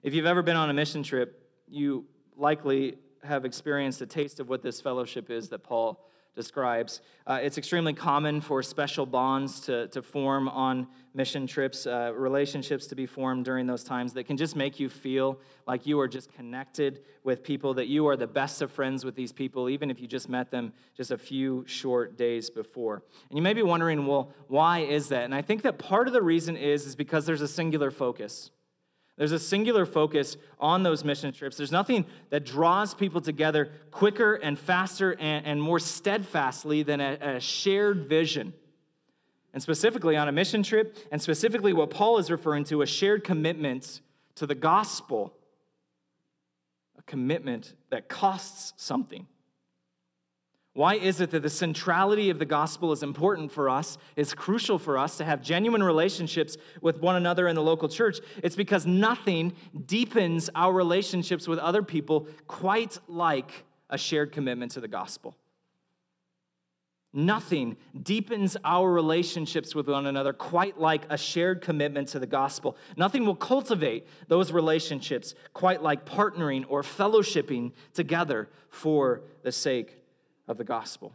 If 0.03 0.13
you've 0.13 0.27
ever 0.27 0.43
been 0.43 0.57
on 0.57 0.69
a 0.69 0.75
mission 0.75 1.03
trip, 1.03 1.49
you 1.67 2.05
likely 2.37 2.97
have 3.25 3.47
experienced 3.47 4.03
a 4.03 4.07
taste 4.07 4.39
of 4.39 4.51
what 4.51 4.61
this 4.63 4.83
fellowship 4.83 5.31
is 5.31 5.49
that 5.49 5.61
Paul 5.61 6.05
describes. 6.39 7.01
Uh, 7.27 7.41
it's 7.43 7.59
extremely 7.59 7.93
common 7.93 8.41
for 8.41 8.63
special 8.63 9.05
bonds 9.05 9.59
to, 9.59 9.89
to 9.89 10.01
form 10.01 10.49
on 10.49 10.87
mission 11.13 11.49
trips, 11.49 11.85
uh, 11.85 12.13
relationships 12.15 12.87
to 12.87 12.95
be 12.95 13.07
formed 13.07 13.45
during 13.45 13.67
those 13.67 13.83
times 13.83 14.13
that 14.13 14.25
can 14.25 14.37
just 14.37 14.55
make 14.55 14.79
you 14.79 14.89
feel 14.89 15.37
like 15.67 15.85
you 15.85 15.99
are 15.99 16.07
just 16.07 16.33
connected 16.33 17.01
with 17.25 17.43
people, 17.43 17.75
that 17.75 17.89
you 17.89 18.07
are 18.07 18.17
the 18.17 18.27
best 18.27 18.63
of 18.63 18.71
friends 18.71 19.05
with 19.05 19.17
these 19.17 19.33
people, 19.33 19.69
even 19.69 19.91
if 19.91 20.01
you 20.01 20.07
just 20.07 20.29
met 20.29 20.53
them 20.53 20.73
just 20.97 21.11
a 21.11 21.19
few 21.19 21.65
short 21.67 22.17
days 22.17 22.51
before. 22.51 23.03
And 23.29 23.37
you 23.37 23.43
may 23.43 23.53
be 23.53 23.63
wondering, 23.63 24.07
well, 24.07 24.31
why 24.47 24.79
is 24.79 25.09
that? 25.09 25.25
And 25.25 25.35
I 25.35 25.43
think 25.43 25.63
that 25.63 25.77
part 25.77 26.07
of 26.07 26.13
the 26.13 26.23
reason 26.23 26.57
is, 26.57 26.87
is 26.87 26.95
because 26.95 27.27
there's 27.27 27.43
a 27.43 27.49
singular 27.49 27.91
focus. 27.91 28.53
There's 29.19 29.33
a 29.33 29.39
singular 29.39 29.85
focus 29.85 30.37
on 30.61 30.85
those 30.85 31.05
mission 31.05 31.33
trips. 31.33 31.57
There's 31.57 31.73
nothing 31.73 32.07
that 32.31 32.47
draws 32.47 32.95
people 32.95 33.21
together 33.21 33.73
quicker 33.91 34.37
and 34.37 34.57
faster 34.57 35.13
and, 35.19 35.45
and 35.45 35.61
more 35.61 35.81
steadfastly 35.81 36.85
than 36.85 37.01
a, 37.01 37.19
a 37.21 37.41
shared 37.41 38.09
vision. 38.09 38.55
And 39.53 39.61
specifically 39.61 40.17
on 40.17 40.29
a 40.29 40.33
mission 40.33 40.63
trip, 40.63 40.97
and 41.11 41.21
specifically 41.21 41.73
what 41.73 41.91
Paul 41.91 42.19
is 42.19 42.31
referring 42.31 42.63
to, 42.65 42.81
a 42.83 42.87
shared 42.87 43.25
commitment 43.25 44.01
to 44.37 44.47
the 44.47 44.55
gospel, 44.55 45.35
a 46.97 47.03
commitment 47.03 47.75
that 47.91 48.09
costs 48.09 48.73
something. 48.77 49.27
Why 50.79 50.95
is 50.95 51.21
it 51.21 51.33
that 51.33 51.43
the 51.43 51.51
centrality 51.51 52.31
of 52.31 52.39
the 52.39 52.45
gospel 52.45 52.93
is 52.93 53.03
important 53.03 53.51
for 53.51 53.69
us, 53.69 53.99
is 54.15 54.33
crucial 54.33 54.79
for 54.79 54.97
us 54.97 55.17
to 55.17 55.25
have 55.25 55.43
genuine 55.43 55.83
relationships 55.83 56.57
with 56.81 57.01
one 57.01 57.17
another 57.17 57.49
in 57.49 57.57
the 57.57 57.63
local 57.65 57.89
church? 57.89 58.21
It's 58.45 58.55
because 58.55 58.87
nothing 58.87 59.55
deepens 59.87 60.49
our 60.55 60.73
relationships 60.73 61.49
with 61.49 61.59
other 61.59 61.83
people 61.83 62.29
quite 62.47 62.97
like 63.09 63.65
a 63.91 63.99
shared 63.99 64.31
commitment 64.31 64.71
to 64.71 64.81
the 64.81 64.87
gospel. 64.87 65.35
Nothing 67.13 67.77
deepens 68.01 68.57
our 68.63 68.89
relationships 68.89 69.75
with 69.75 69.89
one 69.89 70.07
another 70.07 70.33
quite 70.33 70.79
like 70.79 71.03
a 71.11 71.19
shared 71.19 71.61
commitment 71.61 72.07
to 72.11 72.21
the 72.21 72.27
gospel. 72.29 72.77
Nothing 72.97 73.27
will 73.27 73.35
cultivate 73.35 74.07
those 74.29 74.53
relationships 74.53 75.35
quite 75.55 75.83
like 75.83 76.07
partnering 76.07 76.65
or 76.69 76.83
fellowshipping 76.83 77.73
together 77.95 78.49
for 78.71 79.23
the 79.43 79.51
sake 79.51 79.98
of 80.49 80.57
the 80.57 80.65
gospel. 80.65 81.13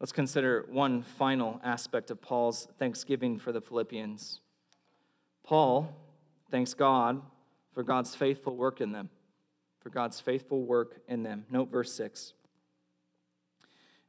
Let's 0.00 0.12
consider 0.12 0.66
one 0.70 1.02
final 1.02 1.60
aspect 1.62 2.10
of 2.10 2.20
Paul's 2.20 2.66
thanksgiving 2.78 3.38
for 3.38 3.52
the 3.52 3.60
Philippians. 3.60 4.40
Paul 5.44 5.94
thanks 6.50 6.74
God 6.74 7.22
for 7.72 7.82
God's 7.82 8.14
faithful 8.14 8.56
work 8.56 8.80
in 8.80 8.92
them, 8.92 9.10
for 9.80 9.90
God's 9.90 10.20
faithful 10.20 10.62
work 10.62 11.00
in 11.08 11.22
them. 11.22 11.44
Note 11.50 11.70
verse 11.70 11.92
6. 11.92 12.32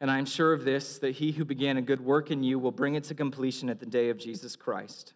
And 0.01 0.11
I 0.11 0.17
am 0.17 0.25
sure 0.25 0.53
of 0.53 0.65
this, 0.65 0.99
that 0.99 1.15
he 1.15 1.31
who 1.31 1.45
began 1.45 1.77
a 1.77 1.81
good 1.81 2.01
work 2.01 2.29
in 2.29 2.43
you 2.43 2.59
will 2.59 2.71
bring 2.71 2.95
it 2.95 3.03
to 3.05 3.15
completion 3.15 3.69
at 3.69 3.79
the 3.79 3.85
day 3.85 4.09
of 4.09 4.17
Jesus 4.17 4.55
Christ. 4.55 5.13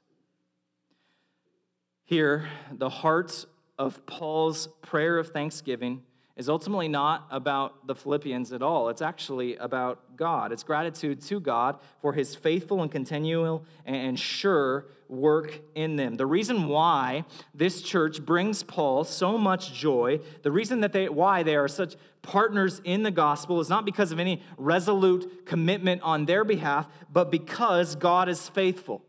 Here, 2.05 2.47
the 2.71 2.89
heart 2.89 3.45
of 3.77 4.05
Paul's 4.05 4.67
prayer 4.81 5.17
of 5.17 5.29
thanksgiving 5.29 6.03
is 6.39 6.47
ultimately 6.47 6.87
not 6.87 7.27
about 7.31 7.85
the 7.85 7.93
Philippians 7.93 8.53
at 8.53 8.61
all. 8.61 8.87
It's 8.87 9.01
actually 9.01 9.57
about 9.57 10.15
God. 10.15 10.53
It's 10.53 10.63
gratitude 10.63 11.21
to 11.23 11.41
God 11.41 11.77
for 12.01 12.13
his 12.13 12.33
faithful 12.33 12.81
and 12.81 12.89
continual 12.89 13.65
and 13.85 14.17
sure 14.17 14.85
work 15.09 15.59
in 15.75 15.97
them. 15.97 16.15
The 16.15 16.25
reason 16.25 16.69
why 16.69 17.25
this 17.53 17.81
church 17.81 18.25
brings 18.25 18.63
Paul 18.63 19.03
so 19.03 19.37
much 19.37 19.73
joy, 19.73 20.21
the 20.41 20.49
reason 20.49 20.79
that 20.79 20.93
they 20.93 21.09
why 21.09 21.43
they 21.43 21.57
are 21.57 21.67
such 21.67 21.97
partners 22.21 22.79
in 22.85 23.03
the 23.03 23.11
gospel 23.11 23.59
is 23.59 23.67
not 23.67 23.83
because 23.83 24.13
of 24.13 24.19
any 24.19 24.41
resolute 24.57 25.45
commitment 25.45 26.01
on 26.03 26.23
their 26.23 26.45
behalf, 26.45 26.87
but 27.11 27.31
because 27.31 27.95
God 27.95 28.29
is 28.29 28.47
faithful. 28.47 29.03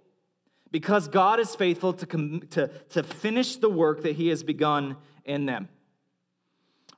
Because 0.72 1.06
God 1.06 1.38
is 1.38 1.54
faithful 1.54 1.92
to, 1.92 2.40
to, 2.50 2.68
to 2.88 3.02
finish 3.04 3.54
the 3.54 3.70
work 3.70 4.02
that 4.02 4.16
he 4.16 4.28
has 4.28 4.42
begun 4.42 4.96
in 5.24 5.46
them. 5.46 5.68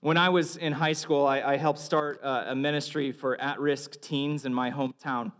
When 0.03 0.17
I 0.17 0.31
was 0.31 0.57
in 0.57 0.73
high 0.73 0.95
school, 0.95 1.27
I, 1.27 1.41
I 1.43 1.57
helped 1.57 1.79
start 1.79 2.19
uh, 2.25 2.47
a 2.49 2.57
ministry 2.57 3.12
for 3.12 3.41
at 3.41 3.61
risk 3.61 4.01
teens 4.01 4.45
in 4.45 4.53
my 4.53 4.69
hometown. 4.69 5.31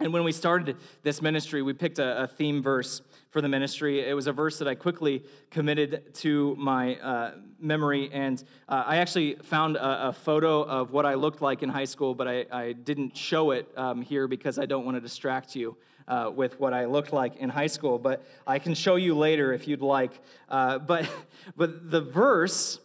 And 0.00 0.14
when 0.14 0.24
we 0.24 0.32
started 0.32 0.78
this 1.02 1.20
ministry, 1.20 1.60
we 1.60 1.74
picked 1.74 1.98
a, 1.98 2.22
a, 2.22 2.26
theme 2.26 2.62
verse 2.62 3.02
for 3.28 3.42
the 3.42 3.50
ministry. 3.50 4.00
It 4.00 4.14
was 4.14 4.26
a 4.28 4.32
verse 4.32 4.58
that 4.60 4.66
I 4.66 4.76
quickly 4.76 5.24
committed 5.50 6.14
to 6.14 6.56
my 6.58 6.96
uh, 6.96 7.32
memory. 7.60 8.08
And 8.10 8.42
uh, 8.66 8.82
I 8.86 8.96
actually 8.96 9.34
found 9.42 9.76
a, 9.76 10.08
a, 10.08 10.12
photo 10.14 10.62
of 10.62 10.90
what 10.90 11.04
I 11.04 11.12
looked 11.12 11.42
like 11.42 11.62
in 11.62 11.68
high 11.68 11.84
school, 11.84 12.14
but 12.14 12.26
I, 12.26 12.46
I 12.50 12.72
didn't 12.72 13.14
show 13.14 13.50
it 13.50 13.70
um, 13.76 14.00
here 14.00 14.26
because 14.26 14.58
I 14.58 14.64
don't 14.64 14.86
want 14.86 14.96
to 14.96 15.02
distract 15.02 15.54
you. 15.54 15.76
Uh, 16.08 16.32
with 16.34 16.58
what 16.58 16.74
I 16.74 16.86
looked 16.86 17.12
like 17.12 17.36
in 17.36 17.48
high 17.48 17.68
school, 17.68 17.96
but 17.96 18.26
I 18.44 18.58
can 18.58 18.74
show 18.74 18.96
you 18.96 19.16
later 19.16 19.52
if 19.52 19.68
you'd 19.68 19.82
like. 19.82 20.10
Uh, 20.48 20.80
but, 20.80 21.08
but 21.56 21.92
the 21.92 22.00
verse 22.00 22.80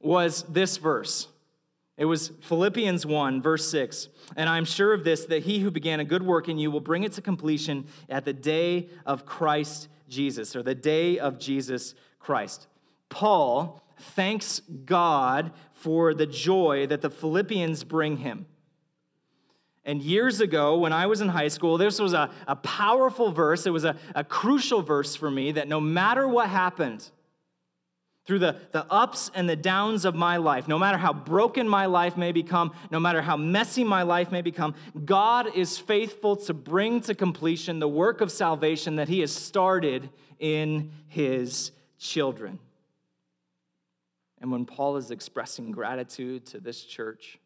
was 0.00 0.42
this 0.44 0.76
verse. 0.76 1.28
It 1.96 2.04
was 2.04 2.30
Philippians 2.42 3.04
1, 3.04 3.42
verse 3.42 3.68
6. 3.70 4.08
And 4.36 4.48
I'm 4.48 4.64
sure 4.64 4.92
of 4.92 5.02
this, 5.02 5.24
that 5.26 5.42
he 5.42 5.58
who 5.58 5.70
began 5.70 5.98
a 5.98 6.04
good 6.04 6.22
work 6.22 6.48
in 6.48 6.58
you 6.58 6.70
will 6.70 6.80
bring 6.80 7.02
it 7.02 7.12
to 7.14 7.22
completion 7.22 7.86
at 8.08 8.24
the 8.24 8.32
day 8.32 8.88
of 9.04 9.26
Christ 9.26 9.88
Jesus, 10.08 10.54
or 10.54 10.62
the 10.62 10.76
day 10.76 11.18
of 11.18 11.38
Jesus 11.38 11.94
Christ. 12.20 12.68
Paul 13.08 13.82
thanks 13.98 14.60
God 14.84 15.52
for 15.72 16.14
the 16.14 16.26
joy 16.26 16.86
that 16.86 17.00
the 17.00 17.10
Philippians 17.10 17.84
bring 17.84 18.18
him. 18.18 18.46
And 19.84 20.02
years 20.02 20.40
ago, 20.40 20.78
when 20.78 20.92
I 20.92 21.06
was 21.06 21.20
in 21.20 21.28
high 21.28 21.48
school, 21.48 21.78
this 21.78 21.98
was 21.98 22.12
a, 22.12 22.30
a 22.46 22.56
powerful 22.56 23.32
verse. 23.32 23.66
It 23.66 23.70
was 23.70 23.84
a, 23.84 23.96
a 24.14 24.22
crucial 24.22 24.82
verse 24.82 25.16
for 25.16 25.30
me 25.30 25.52
that 25.52 25.66
no 25.66 25.80
matter 25.80 26.28
what 26.28 26.48
happened, 26.48 27.10
through 28.28 28.38
the, 28.38 28.56
the 28.72 28.84
ups 28.92 29.30
and 29.34 29.48
the 29.48 29.56
downs 29.56 30.04
of 30.04 30.14
my 30.14 30.36
life, 30.36 30.68
no 30.68 30.78
matter 30.78 30.98
how 30.98 31.14
broken 31.14 31.66
my 31.66 31.86
life 31.86 32.14
may 32.14 32.30
become, 32.30 32.74
no 32.90 33.00
matter 33.00 33.22
how 33.22 33.38
messy 33.38 33.82
my 33.82 34.02
life 34.02 34.30
may 34.30 34.42
become, 34.42 34.74
God 35.06 35.56
is 35.56 35.78
faithful 35.78 36.36
to 36.36 36.52
bring 36.52 37.00
to 37.00 37.14
completion 37.14 37.78
the 37.78 37.88
work 37.88 38.20
of 38.20 38.30
salvation 38.30 38.96
that 38.96 39.08
He 39.08 39.20
has 39.20 39.34
started 39.34 40.10
in 40.38 40.90
His 41.06 41.72
children. 41.98 42.58
And 44.42 44.52
when 44.52 44.66
Paul 44.66 44.98
is 44.98 45.10
expressing 45.10 45.70
gratitude 45.70 46.44
to 46.48 46.60
this 46.60 46.84
church, 46.84 47.38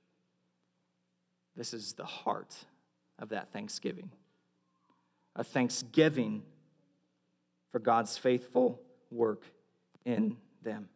this 1.56 1.72
is 1.72 1.92
the 1.92 2.04
heart 2.04 2.56
of 3.20 3.28
that 3.28 3.52
thanksgiving 3.52 4.10
a 5.36 5.44
thanksgiving 5.44 6.42
for 7.70 7.78
God's 7.78 8.18
faithful 8.18 8.80
work 9.10 9.44
in 10.04 10.36
them. 10.62 10.88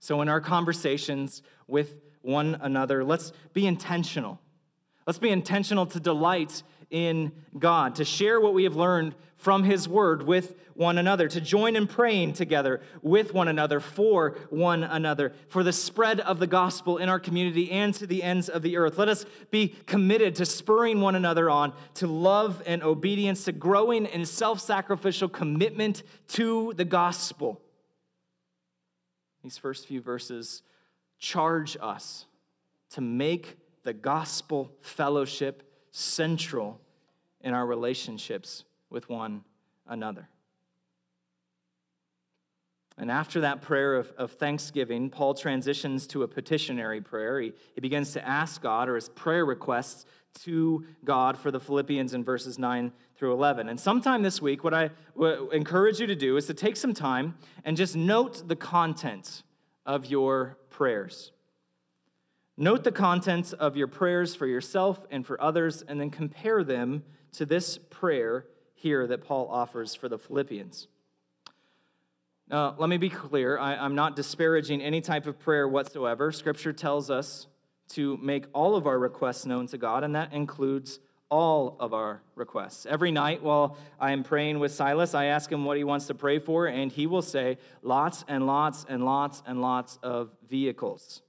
So, 0.00 0.20
in 0.20 0.28
our 0.28 0.40
conversations 0.40 1.42
with 1.66 1.96
one 2.22 2.58
another, 2.60 3.04
let's 3.04 3.32
be 3.52 3.66
intentional. 3.66 4.40
Let's 5.06 5.18
be 5.18 5.30
intentional 5.30 5.86
to 5.86 6.00
delight 6.00 6.62
in 6.90 7.32
God, 7.58 7.96
to 7.96 8.04
share 8.04 8.40
what 8.40 8.54
we 8.54 8.64
have 8.64 8.76
learned 8.76 9.14
from 9.36 9.64
His 9.64 9.88
Word 9.88 10.22
with 10.22 10.54
one 10.74 10.98
another, 10.98 11.28
to 11.28 11.40
join 11.40 11.74
in 11.74 11.86
praying 11.86 12.34
together 12.34 12.80
with 13.02 13.34
one 13.34 13.48
another, 13.48 13.80
for 13.80 14.38
one 14.50 14.84
another, 14.84 15.32
for 15.48 15.62
the 15.62 15.72
spread 15.72 16.20
of 16.20 16.38
the 16.38 16.46
gospel 16.46 16.98
in 16.98 17.08
our 17.08 17.18
community 17.18 17.70
and 17.70 17.94
to 17.94 18.06
the 18.06 18.22
ends 18.22 18.48
of 18.48 18.62
the 18.62 18.76
earth. 18.76 18.98
Let 18.98 19.08
us 19.08 19.26
be 19.50 19.74
committed 19.86 20.36
to 20.36 20.46
spurring 20.46 21.00
one 21.00 21.14
another 21.14 21.50
on 21.50 21.72
to 21.94 22.06
love 22.06 22.62
and 22.66 22.82
obedience, 22.82 23.44
to 23.44 23.52
growing 23.52 24.06
in 24.06 24.24
self 24.24 24.60
sacrificial 24.60 25.28
commitment 25.28 26.02
to 26.28 26.72
the 26.76 26.84
gospel. 26.84 27.60
These 29.46 29.58
first 29.58 29.86
few 29.86 30.00
verses 30.00 30.62
charge 31.20 31.76
us 31.80 32.26
to 32.90 33.00
make 33.00 33.56
the 33.84 33.92
gospel 33.92 34.72
fellowship 34.80 35.72
central 35.92 36.80
in 37.42 37.54
our 37.54 37.64
relationships 37.64 38.64
with 38.90 39.08
one 39.08 39.44
another. 39.86 40.28
And 42.98 43.08
after 43.08 43.42
that 43.42 43.62
prayer 43.62 43.94
of, 43.94 44.12
of 44.18 44.32
thanksgiving, 44.32 45.10
Paul 45.10 45.34
transitions 45.34 46.08
to 46.08 46.24
a 46.24 46.26
petitionary 46.26 47.00
prayer. 47.00 47.40
He, 47.40 47.52
he 47.76 47.80
begins 47.80 48.14
to 48.14 48.28
ask 48.28 48.60
God, 48.60 48.88
or 48.88 48.96
his 48.96 49.10
prayer 49.10 49.46
requests, 49.46 50.06
to 50.44 50.84
God 51.04 51.38
for 51.38 51.50
the 51.50 51.60
Philippians 51.60 52.14
in 52.14 52.24
verses 52.24 52.58
9 52.58 52.92
through 53.16 53.32
11. 53.32 53.68
And 53.68 53.78
sometime 53.78 54.22
this 54.22 54.42
week, 54.42 54.64
what 54.64 54.74
I 54.74 54.90
encourage 55.52 56.00
you 56.00 56.06
to 56.06 56.16
do 56.16 56.36
is 56.36 56.46
to 56.46 56.54
take 56.54 56.76
some 56.76 56.94
time 56.94 57.36
and 57.64 57.76
just 57.76 57.96
note 57.96 58.48
the 58.48 58.56
content 58.56 59.42
of 59.84 60.06
your 60.06 60.58
prayers. 60.70 61.32
Note 62.56 62.84
the 62.84 62.92
contents 62.92 63.52
of 63.52 63.76
your 63.76 63.86
prayers 63.86 64.34
for 64.34 64.46
yourself 64.46 65.04
and 65.10 65.26
for 65.26 65.40
others, 65.40 65.82
and 65.86 66.00
then 66.00 66.10
compare 66.10 66.64
them 66.64 67.04
to 67.32 67.44
this 67.44 67.78
prayer 67.78 68.46
here 68.74 69.06
that 69.06 69.22
Paul 69.22 69.48
offers 69.50 69.94
for 69.94 70.08
the 70.08 70.18
Philippians. 70.18 70.88
Now, 72.48 72.74
let 72.78 72.88
me 72.88 72.96
be 72.96 73.10
clear. 73.10 73.58
I, 73.58 73.84
am 73.84 73.94
not 73.94 74.14
disparaging 74.14 74.80
any 74.80 75.00
type 75.00 75.26
of 75.26 75.38
prayer 75.38 75.66
whatsoever. 75.66 76.30
Scripture 76.30 76.72
tells 76.72 77.10
us 77.10 77.48
to 77.88 78.16
make 78.18 78.46
all 78.52 78.76
of 78.76 78.86
our 78.86 78.98
requests 78.98 79.46
known 79.46 79.66
to 79.68 79.78
God, 79.78 80.04
and 80.04 80.14
that 80.14 80.32
includes 80.32 81.00
all 81.28 81.76
of 81.80 81.92
our 81.92 82.22
requests. 82.34 82.86
Every 82.86 83.10
night 83.10 83.42
while 83.42 83.76
I 83.98 84.12
am 84.12 84.22
praying 84.22 84.58
with 84.58 84.72
Silas, 84.72 85.14
I 85.14 85.26
ask 85.26 85.50
him 85.50 85.64
what 85.64 85.76
he 85.76 85.84
wants 85.84 86.06
to 86.06 86.14
pray 86.14 86.38
for, 86.38 86.66
and 86.66 86.90
he 86.90 87.06
will 87.06 87.22
say 87.22 87.58
lots 87.82 88.24
and 88.28 88.46
lots 88.46 88.86
and 88.88 89.04
lots 89.04 89.42
and 89.46 89.60
lots 89.60 89.98
of 90.02 90.30
vehicles. 90.48 91.22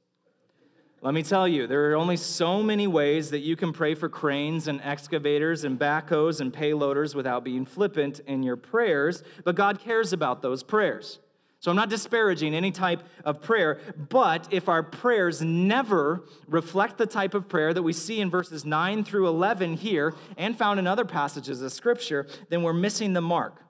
Let 1.01 1.13
me 1.13 1.21
tell 1.21 1.47
you, 1.47 1.67
there 1.67 1.91
are 1.91 1.95
only 1.95 2.17
so 2.17 2.63
many 2.63 2.87
ways 2.87 3.29
that 3.29 3.39
you 3.39 3.55
can 3.55 3.71
pray 3.71 3.93
for 3.93 4.09
cranes 4.09 4.67
and 4.67 4.81
excavators 4.81 5.63
and 5.63 5.79
backhoes 5.79 6.41
and 6.41 6.51
payloaders 6.51 7.13
without 7.13 7.43
being 7.43 7.65
flippant 7.65 8.19
in 8.21 8.41
your 8.41 8.55
prayers, 8.55 9.21
but 9.43 9.55
God 9.55 9.79
cares 9.79 10.11
about 10.11 10.41
those 10.41 10.63
prayers. 10.63 11.19
So 11.67 11.71
I'm 11.71 11.75
not 11.75 11.89
disparaging 11.89 12.55
any 12.55 12.71
type 12.71 13.03
of 13.25 13.41
prayer, 13.41 13.81
but 13.97 14.47
if 14.51 14.69
our 14.69 14.81
prayers 14.81 15.41
never 15.41 16.23
reflect 16.47 16.97
the 16.97 17.05
type 17.05 17.33
of 17.33 17.49
prayer 17.49 17.73
that 17.73 17.83
we 17.83 17.91
see 17.91 18.21
in 18.21 18.29
verses 18.29 18.63
9 18.63 19.03
through 19.03 19.27
11 19.27 19.75
here 19.75 20.15
and 20.37 20.57
found 20.57 20.79
in 20.79 20.87
other 20.87 21.03
passages 21.03 21.61
of 21.61 21.73
Scripture, 21.73 22.25
then 22.47 22.63
we're 22.63 22.71
missing 22.71 23.11
the 23.11 23.19
mark. 23.19 23.61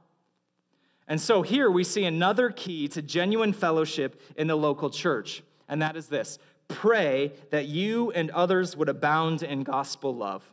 And 1.08 1.20
so 1.20 1.42
here 1.42 1.72
we 1.72 1.84
see 1.84 2.06
another 2.06 2.52
key 2.52 2.88
to 2.90 3.02
genuine 3.02 3.52
fellowship 3.52 4.22
in 4.36 4.46
the 4.46 4.56
local 4.56 4.92
church, 4.92 5.42
and 5.68 5.82
that 5.82 5.98
is 5.98 6.06
this 6.06 6.38
Pray 6.68 7.34
that 7.50 7.66
you 7.66 8.12
and 8.12 8.30
others 8.30 8.78
would 8.78 8.90
abound 8.90 9.42
in 9.42 9.64
gospel 9.64 10.16
love. 10.16 10.44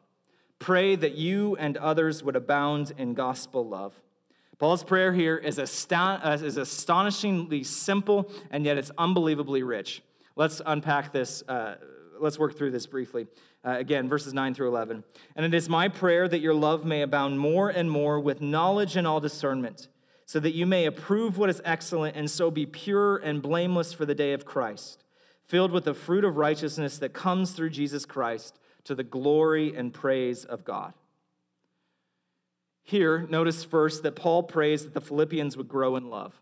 Pray 0.60 0.96
that 0.96 1.12
you 1.12 1.56
and 1.56 1.76
others 1.76 2.22
would 2.22 2.36
abound 2.36 2.94
in 2.96 3.12
gospel 3.12 3.68
love. 3.68 3.92
Paul's 4.64 4.82
prayer 4.82 5.12
here 5.12 5.36
is, 5.36 5.58
uh, 5.58 6.38
is 6.42 6.56
astonishingly 6.56 7.64
simple, 7.64 8.30
and 8.50 8.64
yet 8.64 8.78
it's 8.78 8.90
unbelievably 8.96 9.62
rich. 9.62 10.02
Let's 10.36 10.62
unpack 10.64 11.12
this. 11.12 11.42
Uh, 11.46 11.74
let's 12.18 12.38
work 12.38 12.56
through 12.56 12.70
this 12.70 12.86
briefly. 12.86 13.26
Uh, 13.62 13.76
again, 13.76 14.08
verses 14.08 14.32
9 14.32 14.54
through 14.54 14.68
11. 14.68 15.04
And 15.36 15.44
it 15.44 15.52
is 15.52 15.68
my 15.68 15.88
prayer 15.88 16.26
that 16.28 16.38
your 16.38 16.54
love 16.54 16.86
may 16.86 17.02
abound 17.02 17.38
more 17.38 17.68
and 17.68 17.90
more 17.90 18.18
with 18.18 18.40
knowledge 18.40 18.96
and 18.96 19.06
all 19.06 19.20
discernment, 19.20 19.88
so 20.24 20.40
that 20.40 20.54
you 20.54 20.64
may 20.64 20.86
approve 20.86 21.36
what 21.36 21.50
is 21.50 21.60
excellent 21.66 22.16
and 22.16 22.30
so 22.30 22.50
be 22.50 22.64
pure 22.64 23.18
and 23.18 23.42
blameless 23.42 23.92
for 23.92 24.06
the 24.06 24.14
day 24.14 24.32
of 24.32 24.46
Christ 24.46 25.04
filled 25.46 25.72
with 25.72 25.84
the 25.84 25.92
fruit 25.92 26.24
of 26.24 26.38
righteousness 26.38 26.96
that 26.96 27.12
comes 27.12 27.52
through 27.52 27.68
Jesus 27.68 28.06
Christ 28.06 28.58
to 28.84 28.94
the 28.94 29.04
glory 29.04 29.76
and 29.76 29.92
praise 29.92 30.46
of 30.46 30.64
God. 30.64 30.94
Here, 32.84 33.26
notice 33.28 33.64
first 33.64 34.02
that 34.04 34.14
Paul 34.14 34.44
prays 34.44 34.84
that 34.84 34.94
the 34.94 35.00
Philippians 35.00 35.56
would 35.56 35.68
grow 35.68 35.96
in 35.96 36.08
love. 36.08 36.40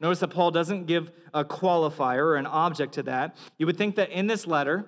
Notice 0.00 0.20
that 0.20 0.28
Paul 0.28 0.50
doesn't 0.50 0.86
give 0.86 1.10
a 1.32 1.44
qualifier 1.44 2.18
or 2.18 2.36
an 2.36 2.46
object 2.46 2.94
to 2.94 3.04
that. 3.04 3.36
You 3.58 3.66
would 3.66 3.78
think 3.78 3.96
that 3.96 4.10
in 4.10 4.26
this 4.26 4.46
letter, 4.46 4.86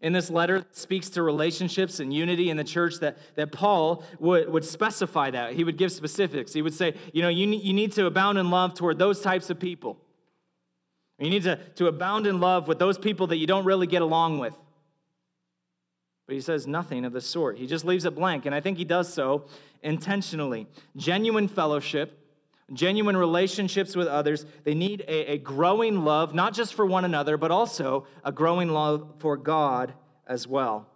in 0.00 0.12
this 0.12 0.30
letter 0.30 0.58
that 0.58 0.76
speaks 0.76 1.08
to 1.10 1.22
relationships 1.22 1.98
and 2.00 2.12
unity 2.12 2.50
in 2.50 2.58
the 2.58 2.64
church 2.64 2.98
that, 3.00 3.16
that 3.34 3.50
paul 3.50 4.04
would, 4.18 4.50
would 4.50 4.62
specify 4.62 5.30
that 5.30 5.54
he 5.54 5.64
would 5.64 5.78
give 5.78 5.90
specifics 5.90 6.52
he 6.52 6.60
would 6.60 6.74
say 6.74 6.94
you 7.14 7.22
know 7.22 7.30
you, 7.30 7.48
you 7.48 7.72
need 7.72 7.92
to 7.92 8.04
abound 8.04 8.36
in 8.36 8.50
love 8.50 8.74
toward 8.74 8.98
those 8.98 9.22
types 9.22 9.48
of 9.48 9.58
people 9.58 9.98
you 11.18 11.30
need 11.30 11.44
to, 11.44 11.56
to 11.76 11.86
abound 11.86 12.26
in 12.26 12.40
love 12.40 12.68
with 12.68 12.78
those 12.78 12.98
people 12.98 13.28
that 13.28 13.36
you 13.36 13.46
don't 13.46 13.64
really 13.64 13.86
get 13.86 14.02
along 14.02 14.38
with. 14.38 14.56
But 16.26 16.34
he 16.34 16.40
says 16.40 16.66
nothing 16.66 17.04
of 17.04 17.12
the 17.12 17.20
sort. 17.20 17.56
He 17.56 17.66
just 17.66 17.84
leaves 17.84 18.04
it 18.04 18.14
blank. 18.14 18.46
And 18.46 18.54
I 18.54 18.60
think 18.60 18.78
he 18.78 18.84
does 18.84 19.12
so 19.12 19.46
intentionally. 19.82 20.66
Genuine 20.96 21.46
fellowship, 21.46 22.18
genuine 22.72 23.16
relationships 23.16 23.94
with 23.94 24.08
others, 24.08 24.44
they 24.64 24.74
need 24.74 25.02
a, 25.06 25.32
a 25.32 25.38
growing 25.38 26.04
love, 26.04 26.34
not 26.34 26.52
just 26.52 26.74
for 26.74 26.84
one 26.84 27.04
another, 27.04 27.36
but 27.36 27.50
also 27.50 28.06
a 28.24 28.32
growing 28.32 28.68
love 28.68 29.14
for 29.18 29.36
God 29.36 29.94
as 30.26 30.48
well. 30.48 30.86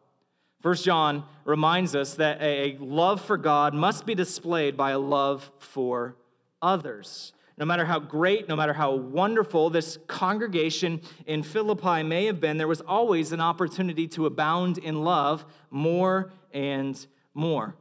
First 0.62 0.85
John 0.85 1.25
reminds 1.45 1.95
us 1.95 2.14
that 2.14 2.38
a 2.43 2.77
love 2.81 3.21
for 3.21 3.38
God 3.38 3.73
must 3.73 4.05
be 4.05 4.14
displayed 4.14 4.77
by 4.77 4.90
a 4.90 4.99
love 4.99 5.51
for 5.59 6.16
others 6.61 7.33
no 7.61 7.66
matter 7.66 7.85
how 7.85 7.99
great, 7.99 8.49
no 8.49 8.57
matter 8.57 8.73
how 8.73 8.94
wonderful 8.94 9.68
this 9.68 9.99
congregation 10.07 11.03
in 11.27 11.42
Philippi 11.42 12.03
may 12.03 12.25
have 12.25 12.40
been, 12.40 12.57
there 12.57 12.66
was 12.66 12.81
always 12.81 13.33
an 13.33 13.40
opportunity 13.42 14.09
to 14.09 14.25
abound 14.25 14.79
in 14.79 15.05
love 15.05 15.44
more 15.70 16.33
and 16.55 17.07
more. 17.35 17.77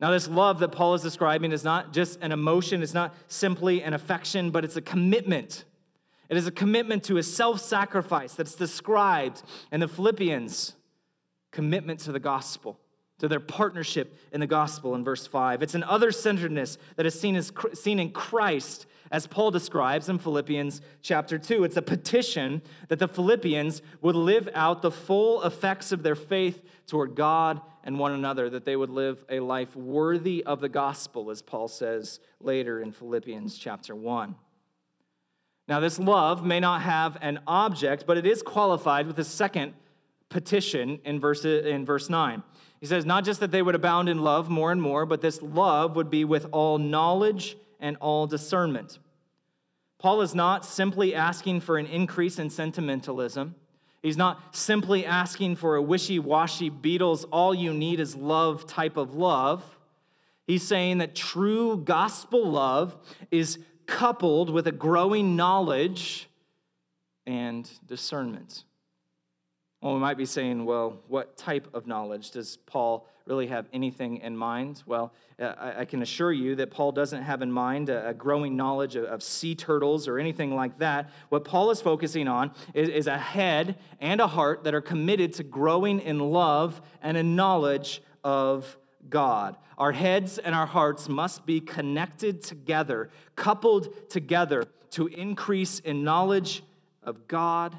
Now, 0.00 0.10
this 0.10 0.26
love 0.26 0.58
that 0.58 0.70
Paul 0.72 0.94
is 0.94 1.02
describing 1.02 1.52
is 1.52 1.62
not 1.62 1.92
just 1.92 2.18
an 2.20 2.32
emotion, 2.32 2.82
it's 2.82 2.92
not 2.92 3.14
simply 3.28 3.80
an 3.80 3.94
affection, 3.94 4.50
but 4.50 4.64
it's 4.64 4.76
a 4.76 4.82
commitment. 4.82 5.64
It 6.28 6.36
is 6.36 6.48
a 6.48 6.52
commitment 6.52 7.04
to 7.04 7.16
a 7.16 7.22
self 7.22 7.60
sacrifice 7.60 8.34
that's 8.34 8.56
described 8.56 9.44
in 9.70 9.78
the 9.80 9.88
Philippians 9.88 10.74
commitment 11.52 12.00
to 12.00 12.12
the 12.12 12.18
gospel 12.18 12.80
to 13.18 13.28
their 13.28 13.40
partnership 13.40 14.18
in 14.32 14.40
the 14.40 14.46
gospel 14.46 14.94
in 14.94 15.04
verse 15.04 15.26
5. 15.26 15.62
It's 15.62 15.74
an 15.74 15.84
other 15.84 16.10
centeredness 16.10 16.78
that 16.96 17.06
is 17.06 17.18
seen, 17.18 17.36
as, 17.36 17.52
seen 17.72 17.98
in 17.98 18.10
Christ, 18.10 18.86
as 19.10 19.26
Paul 19.26 19.50
describes 19.50 20.08
in 20.08 20.18
Philippians 20.18 20.80
chapter 21.00 21.38
2. 21.38 21.64
It's 21.64 21.76
a 21.76 21.82
petition 21.82 22.62
that 22.88 22.98
the 22.98 23.08
Philippians 23.08 23.82
would 24.00 24.16
live 24.16 24.48
out 24.54 24.82
the 24.82 24.90
full 24.90 25.42
effects 25.42 25.92
of 25.92 26.02
their 26.02 26.16
faith 26.16 26.62
toward 26.86 27.14
God 27.14 27.60
and 27.84 27.98
one 27.98 28.12
another, 28.12 28.50
that 28.50 28.64
they 28.64 28.76
would 28.76 28.90
live 28.90 29.24
a 29.28 29.40
life 29.40 29.76
worthy 29.76 30.42
of 30.44 30.60
the 30.60 30.68
gospel, 30.68 31.30
as 31.30 31.42
Paul 31.42 31.68
says 31.68 32.18
later 32.40 32.80
in 32.80 32.92
Philippians 32.92 33.56
chapter 33.58 33.94
1. 33.94 34.34
Now, 35.68 35.80
this 35.80 35.98
love 35.98 36.44
may 36.44 36.60
not 36.60 36.82
have 36.82 37.16
an 37.20 37.40
object, 37.46 38.04
but 38.06 38.18
it 38.18 38.26
is 38.26 38.42
qualified 38.42 39.06
with 39.06 39.18
a 39.18 39.24
second 39.24 39.74
petition 40.28 40.98
in 41.04 41.20
verse, 41.20 41.44
in 41.44 41.86
verse 41.86 42.10
9. 42.10 42.42
He 42.84 42.88
says, 42.88 43.06
not 43.06 43.24
just 43.24 43.40
that 43.40 43.50
they 43.50 43.62
would 43.62 43.74
abound 43.74 44.10
in 44.10 44.22
love 44.22 44.50
more 44.50 44.70
and 44.70 44.82
more, 44.82 45.06
but 45.06 45.22
this 45.22 45.40
love 45.40 45.96
would 45.96 46.10
be 46.10 46.26
with 46.26 46.46
all 46.52 46.76
knowledge 46.76 47.56
and 47.80 47.96
all 47.96 48.26
discernment. 48.26 48.98
Paul 49.98 50.20
is 50.20 50.34
not 50.34 50.66
simply 50.66 51.14
asking 51.14 51.60
for 51.60 51.78
an 51.78 51.86
increase 51.86 52.38
in 52.38 52.50
sentimentalism. 52.50 53.54
He's 54.02 54.18
not 54.18 54.54
simply 54.54 55.06
asking 55.06 55.56
for 55.56 55.76
a 55.76 55.82
wishy 55.82 56.18
washy 56.18 56.70
Beatles, 56.70 57.24
all 57.32 57.54
you 57.54 57.72
need 57.72 58.00
is 58.00 58.16
love 58.16 58.66
type 58.66 58.98
of 58.98 59.14
love. 59.14 59.64
He's 60.46 60.62
saying 60.62 60.98
that 60.98 61.14
true 61.14 61.78
gospel 61.78 62.50
love 62.50 62.98
is 63.30 63.58
coupled 63.86 64.50
with 64.50 64.66
a 64.66 64.72
growing 64.72 65.36
knowledge 65.36 66.28
and 67.26 67.66
discernment. 67.86 68.64
Well, 69.84 69.92
we 69.92 70.00
might 70.00 70.16
be 70.16 70.24
saying, 70.24 70.64
well, 70.64 71.02
what 71.08 71.36
type 71.36 71.68
of 71.74 71.86
knowledge? 71.86 72.30
Does 72.30 72.56
Paul 72.64 73.06
really 73.26 73.48
have 73.48 73.66
anything 73.70 74.16
in 74.16 74.34
mind? 74.34 74.82
Well, 74.86 75.12
uh, 75.38 75.74
I 75.76 75.84
can 75.84 76.00
assure 76.00 76.32
you 76.32 76.56
that 76.56 76.70
Paul 76.70 76.90
doesn't 76.90 77.22
have 77.22 77.42
in 77.42 77.52
mind 77.52 77.90
a 77.90 78.14
growing 78.16 78.56
knowledge 78.56 78.96
of 78.96 79.22
sea 79.22 79.54
turtles 79.54 80.08
or 80.08 80.18
anything 80.18 80.54
like 80.54 80.78
that. 80.78 81.10
What 81.28 81.44
Paul 81.44 81.70
is 81.70 81.82
focusing 81.82 82.28
on 82.28 82.52
is 82.72 83.06
a 83.06 83.18
head 83.18 83.76
and 84.00 84.22
a 84.22 84.26
heart 84.26 84.64
that 84.64 84.72
are 84.74 84.80
committed 84.80 85.34
to 85.34 85.42
growing 85.42 86.00
in 86.00 86.18
love 86.18 86.80
and 87.02 87.18
in 87.18 87.36
knowledge 87.36 88.00
of 88.24 88.78
God. 89.10 89.54
Our 89.76 89.92
heads 89.92 90.38
and 90.38 90.54
our 90.54 90.64
hearts 90.64 91.10
must 91.10 91.44
be 91.44 91.60
connected 91.60 92.42
together, 92.42 93.10
coupled 93.36 94.08
together 94.08 94.64
to 94.92 95.08
increase 95.08 95.78
in 95.80 96.04
knowledge 96.04 96.62
of 97.02 97.28
God 97.28 97.78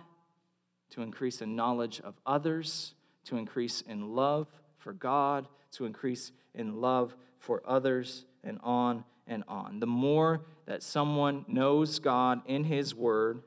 to 0.92 1.02
increase 1.02 1.42
in 1.42 1.56
knowledge 1.56 2.00
of 2.02 2.16
others, 2.26 2.94
to 3.26 3.38
increase 3.38 3.82
in 3.82 4.16
love 4.16 4.48
for 4.78 4.94
God, 4.94 5.48
to 5.72 5.86
increase 5.86 6.32
in 6.54 6.80
love 6.80 7.16
for 7.40 7.62
others, 7.66 8.26
and 8.44 8.60
on 8.64 9.04
and 9.28 9.44
on. 9.48 9.80
The 9.80 9.88
more 9.88 10.46
that 10.68 10.84
someone 10.84 11.46
knows 11.48 12.00
God 12.00 12.42
in 12.46 12.64
His 12.64 12.94
Word, 12.94 13.42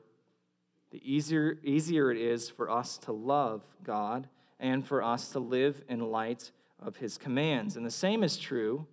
the 0.91 1.01
easier, 1.03 1.59
easier 1.63 2.11
it 2.11 2.17
is 2.17 2.49
for 2.49 2.69
us 2.69 2.97
to 2.99 3.11
love 3.11 3.63
God 3.83 4.27
and 4.59 4.85
for 4.85 5.03
us 5.03 5.29
to 5.29 5.39
live 5.39 5.81
in 5.87 6.11
light 6.11 6.51
of 6.81 6.97
His 6.97 7.17
commands. 7.17 7.77
And 7.77 7.85
the 7.85 7.91
same 7.91 8.23
is 8.23 8.37
true 8.37 8.87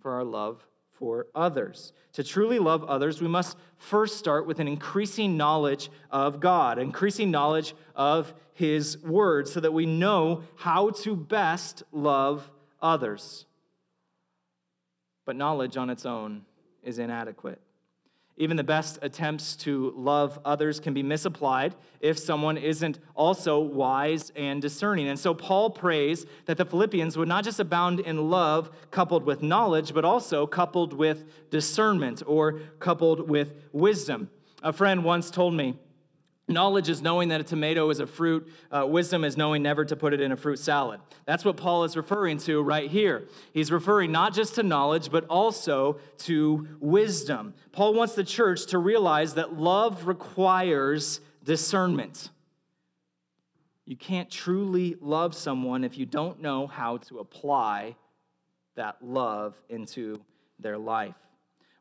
for 0.00 0.12
our 0.12 0.24
love 0.24 0.66
for 1.00 1.26
others. 1.34 1.92
To 2.12 2.22
truly 2.22 2.60
love 2.60 2.84
others, 2.84 3.20
we 3.20 3.26
must 3.26 3.56
first 3.78 4.18
start 4.18 4.46
with 4.46 4.60
an 4.60 4.68
increasing 4.68 5.36
knowledge 5.36 5.90
of 6.10 6.38
God, 6.38 6.78
increasing 6.78 7.30
knowledge 7.30 7.74
of 7.96 8.32
His 8.52 8.98
Word, 8.98 9.48
so 9.48 9.58
that 9.58 9.72
we 9.72 9.86
know 9.86 10.44
how 10.56 10.90
to 10.90 11.16
best 11.16 11.82
love 11.90 12.48
others. 12.80 13.46
But 15.24 15.36
knowledge 15.36 15.76
on 15.76 15.90
its 15.90 16.04
own 16.04 16.42
is 16.84 16.98
inadequate. 16.98 17.60
Even 18.36 18.56
the 18.56 18.64
best 18.64 18.98
attempts 19.02 19.54
to 19.56 19.92
love 19.96 20.38
others 20.44 20.80
can 20.80 20.94
be 20.94 21.02
misapplied 21.02 21.74
if 22.00 22.18
someone 22.18 22.56
isn't 22.56 22.98
also 23.14 23.60
wise 23.60 24.32
and 24.34 24.62
discerning. 24.62 25.08
And 25.08 25.18
so 25.18 25.34
Paul 25.34 25.70
prays 25.70 26.24
that 26.46 26.56
the 26.56 26.64
Philippians 26.64 27.18
would 27.18 27.28
not 27.28 27.44
just 27.44 27.60
abound 27.60 28.00
in 28.00 28.30
love 28.30 28.70
coupled 28.90 29.24
with 29.24 29.42
knowledge, 29.42 29.92
but 29.92 30.04
also 30.06 30.46
coupled 30.46 30.94
with 30.94 31.50
discernment 31.50 32.22
or 32.26 32.60
coupled 32.78 33.28
with 33.28 33.52
wisdom. 33.72 34.30
A 34.62 34.72
friend 34.72 35.04
once 35.04 35.30
told 35.30 35.54
me, 35.54 35.78
Knowledge 36.50 36.88
is 36.88 37.00
knowing 37.00 37.28
that 37.28 37.40
a 37.40 37.44
tomato 37.44 37.88
is 37.90 38.00
a 38.00 38.06
fruit. 38.06 38.50
Uh, 38.72 38.84
wisdom 38.86 39.24
is 39.24 39.36
knowing 39.36 39.62
never 39.62 39.84
to 39.84 39.94
put 39.94 40.12
it 40.12 40.20
in 40.20 40.32
a 40.32 40.36
fruit 40.36 40.58
salad. 40.58 41.00
That's 41.24 41.44
what 41.44 41.56
Paul 41.56 41.84
is 41.84 41.96
referring 41.96 42.38
to 42.38 42.60
right 42.60 42.90
here. 42.90 43.28
He's 43.54 43.70
referring 43.70 44.10
not 44.10 44.34
just 44.34 44.56
to 44.56 44.64
knowledge, 44.64 45.10
but 45.10 45.24
also 45.26 46.00
to 46.18 46.66
wisdom. 46.80 47.54
Paul 47.70 47.94
wants 47.94 48.14
the 48.14 48.24
church 48.24 48.66
to 48.66 48.78
realize 48.78 49.34
that 49.34 49.58
love 49.58 50.08
requires 50.08 51.20
discernment. 51.44 52.30
You 53.86 53.96
can't 53.96 54.30
truly 54.30 54.96
love 55.00 55.34
someone 55.34 55.84
if 55.84 55.96
you 55.98 56.06
don't 56.06 56.42
know 56.42 56.66
how 56.66 56.96
to 56.98 57.20
apply 57.20 57.96
that 58.74 58.96
love 59.02 59.54
into 59.68 60.20
their 60.58 60.78
life. 60.78 61.14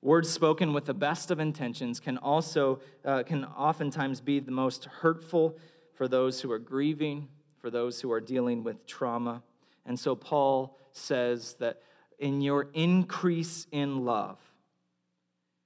Words 0.01 0.29
spoken 0.29 0.71
with 0.73 0.85
the 0.85 0.93
best 0.93 1.29
of 1.29 1.39
intentions 1.39 1.99
can 1.99 2.17
also, 2.17 2.79
uh, 3.03 3.23
can 3.23 3.43
oftentimes 3.43 4.21
be 4.21 4.39
the 4.39 4.51
most 4.51 4.85
hurtful 4.85 5.57
for 5.93 6.07
those 6.07 6.39
who 6.39 6.49
are 6.51 6.59
grieving, 6.59 7.27
for 7.57 7.69
those 7.69 7.99
who 7.99 8.09
are 8.11 8.21
dealing 8.21 8.63
with 8.63 8.85
trauma. 8.85 9.43
And 9.85 9.99
so 9.99 10.15
Paul 10.15 10.77
says 10.93 11.55
that 11.55 11.81
in 12.17 12.39
your 12.39 12.69
increase 12.73 13.67
in 13.71 14.05
love, 14.05 14.39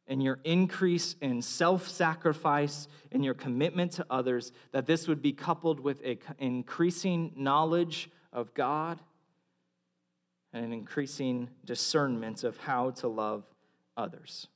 in 0.08 0.20
your 0.20 0.40
increase 0.44 1.16
in 1.22 1.42
self 1.42 1.88
sacrifice, 1.88 2.88
in 3.12 3.22
your 3.24 3.36
commitment 3.36 3.92
to 3.94 4.06
others, 4.10 4.52
that 4.72 4.88
this 4.88 5.08
would 5.08 5.22
be 5.22 5.32
coupled 5.32 5.80
with 5.80 6.04
an 6.04 6.18
increasing 6.40 7.32
knowledge 7.36 8.10
of 8.32 8.54
God 8.56 9.00
and 10.52 10.66
an 10.66 10.74
increasing 10.74 11.50
discernment 11.66 12.44
of 12.44 12.58
how 12.58 12.90
to 12.92 13.08
love 13.08 13.44
others. 13.98 14.48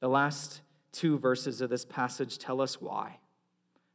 The 0.00 0.08
last 0.08 0.62
two 0.92 1.18
verses 1.18 1.60
of 1.60 1.70
this 1.70 1.84
passage 1.84 2.38
tell 2.38 2.60
us 2.60 2.80
why. 2.80 3.18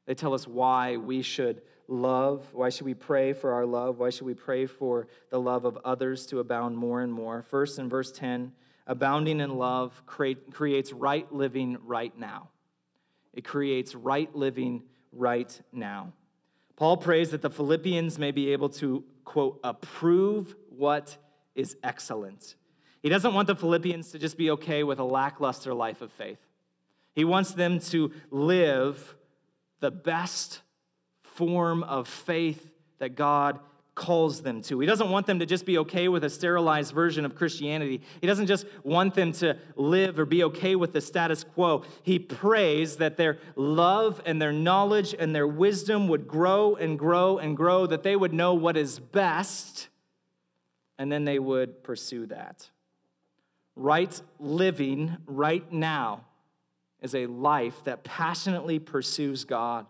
They 0.06 0.15
tell 0.15 0.34
us 0.34 0.47
why 0.47 0.97
we 0.97 1.21
should 1.21 1.62
love, 1.88 2.45
why 2.54 2.69
should 2.69 2.86
we 2.86 2.93
pray 2.93 3.34
for 3.34 3.54
our 3.54 3.65
love, 3.65 3.99
why 3.99 4.10
should 4.10 4.26
we 4.26 4.34
pray 4.34 4.65
for 4.65 5.08
the 5.30 5.39
love 5.39 5.65
of 5.65 5.78
others 5.86 6.26
to 6.28 6.39
abound 6.39 6.78
more 6.78 7.02
and 7.02 7.12
more. 7.12 7.41
First, 7.41 7.80
in 7.80 7.89
verse 7.89 8.12
10, 8.12 8.52
abounding 8.88 9.39
in 9.39 9.58
love 9.58 10.04
create, 10.06 10.52
creates 10.52 10.91
right 10.91 11.32
living 11.32 11.78
right 11.86 12.17
now. 12.17 12.49
It 13.34 13.43
creates 13.43 13.95
right 13.95 14.34
living 14.36 14.84
right 15.12 15.62
now. 15.71 16.13
Paul 16.76 16.97
prays 16.97 17.32
that 17.32 17.41
the 17.41 17.49
Philippians 17.49 18.17
may 18.17 18.32
be 18.32 18.52
able 18.52 18.69
to, 18.69 19.04
quote, 19.26 19.60
approve 19.63 20.56
what 20.69 21.17
is 21.56 21.78
excellent 21.84 22.56
he 23.04 23.10
doesn't 23.10 23.34
want 23.34 23.48
the 23.48 23.56
Philippians 23.56 24.12
to 24.12 24.20
just 24.20 24.38
be 24.38 24.50
okay 24.52 24.84
with 24.84 24.98
a 24.98 25.04
lackluster 25.04 25.74
life 25.74 26.02
of 26.02 26.12
faith. 26.13 26.39
He 27.13 27.26
wants 27.26 27.52
them 27.52 27.80
to 27.80 28.12
live 28.32 29.16
the 29.82 29.92
best 29.92 30.62
form 31.22 31.84
of 31.84 32.08
faith 32.08 32.72
that 33.00 33.16
God 33.16 33.60
calls 33.96 34.42
them 34.42 34.62
to. 34.63 34.80
He 34.80 34.88
doesn't 34.88 35.10
want 35.10 35.28
them 35.28 35.39
to 35.39 35.46
just 35.46 35.66
be 35.66 35.78
okay 35.80 36.08
with 36.08 36.24
a 36.24 36.30
sterilized 36.30 36.94
version 36.94 37.26
of 37.26 37.36
Christianity. 37.36 38.02
He 38.22 38.28
doesn't 38.28 38.48
just 38.48 38.66
want 38.84 39.13
them 39.13 39.32
to 39.34 39.58
live 39.76 40.18
or 40.18 40.26
be 40.26 40.44
okay 40.46 40.76
with 40.76 40.94
the 40.94 41.02
status 41.02 41.44
quo. 41.44 41.84
He 42.02 42.18
prays 42.18 42.98
that 42.98 43.18
their 43.18 43.38
love 43.56 44.22
and 44.26 44.42
their 44.42 44.52
knowledge 44.52 45.13
and 45.18 45.36
their 45.36 45.48
wisdom 45.48 46.08
would 46.08 46.28
grow 46.28 46.76
and 46.76 46.98
grow 46.98 47.38
and 47.38 47.56
grow, 47.56 47.86
that 47.86 48.04
they 48.04 48.16
would 48.16 48.34
know 48.34 48.54
what 48.56 48.78
is 48.78 49.00
best, 49.00 49.89
and 50.98 51.12
then 51.12 51.26
they 51.26 51.38
would 51.38 51.84
pursue 51.84 52.26
that. 52.28 52.70
Right 53.76 54.22
living 54.40 55.18
right 55.26 55.70
now 55.72 56.26
is 57.02 57.16
a 57.16 57.26
life 57.26 57.84
that 57.86 58.04
passionately 58.04 58.80
pursues 58.80 59.46
God 59.46 59.86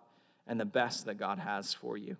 and 0.47 0.59
the 0.59 0.65
best 0.65 1.05
that 1.05 1.15
God 1.15 1.39
has 1.39 1.73
for 1.73 1.97
you. 1.97 2.17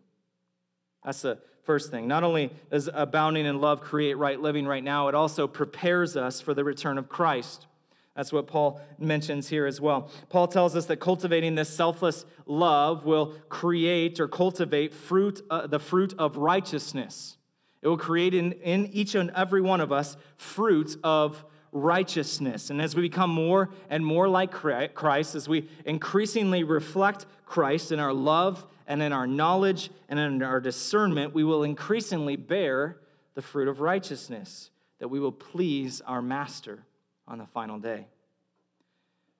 That's 1.03 1.21
the 1.21 1.39
first 1.63 1.91
thing. 1.91 2.07
Not 2.07 2.23
only 2.23 2.51
does 2.69 2.89
abounding 2.93 3.45
in 3.45 3.59
love 3.59 3.81
create 3.81 4.17
right 4.17 4.39
living 4.39 4.65
right 4.65 4.83
now, 4.83 5.07
it 5.07 5.15
also 5.15 5.47
prepares 5.47 6.15
us 6.15 6.41
for 6.41 6.53
the 6.53 6.63
return 6.63 6.97
of 6.97 7.09
Christ. 7.09 7.67
That's 8.15 8.31
what 8.31 8.45
Paul 8.45 8.79
mentions 8.99 9.49
here 9.49 9.65
as 9.65 9.81
well. 9.81 10.11
Paul 10.29 10.47
tells 10.47 10.75
us 10.75 10.85
that 10.85 10.97
cultivating 10.97 11.55
this 11.55 11.69
selfless 11.69 12.25
love 12.45 13.05
will 13.05 13.33
create 13.49 14.19
or 14.19 14.27
cultivate 14.27 14.93
fruit, 14.93 15.41
uh, 15.49 15.65
the 15.65 15.79
fruit 15.79 16.13
of 16.19 16.37
righteousness. 16.37 17.37
It 17.81 17.87
will 17.87 17.97
create 17.97 18.33
in, 18.33 18.51
in 18.53 18.87
each 18.87 19.15
and 19.15 19.31
every 19.31 19.61
one 19.61 19.81
of 19.81 19.91
us 19.91 20.15
fruits 20.37 20.95
of 21.03 21.43
righteousness. 21.73 22.69
And 22.69 22.81
as 22.81 22.95
we 22.95 23.01
become 23.01 23.31
more 23.31 23.69
and 23.89 24.05
more 24.05 24.29
like 24.29 24.51
Christ, 24.51 25.35
as 25.35 25.49
we 25.49 25.67
increasingly 25.85 26.63
reflect 26.63 27.25
Christ 27.45 27.91
in 27.91 27.99
our 27.99 28.13
love 28.13 28.65
and 28.87 29.01
in 29.01 29.11
our 29.11 29.27
knowledge 29.27 29.89
and 30.07 30.19
in 30.19 30.41
our 30.43 30.61
discernment, 30.61 31.33
we 31.33 31.43
will 31.43 31.63
increasingly 31.63 32.35
bear 32.35 32.97
the 33.33 33.41
fruit 33.41 33.67
of 33.67 33.79
righteousness, 33.79 34.69
that 34.99 35.07
we 35.07 35.19
will 35.19 35.31
please 35.31 36.01
our 36.01 36.21
Master 36.21 36.85
on 37.27 37.39
the 37.39 37.47
final 37.47 37.79
day. 37.79 38.05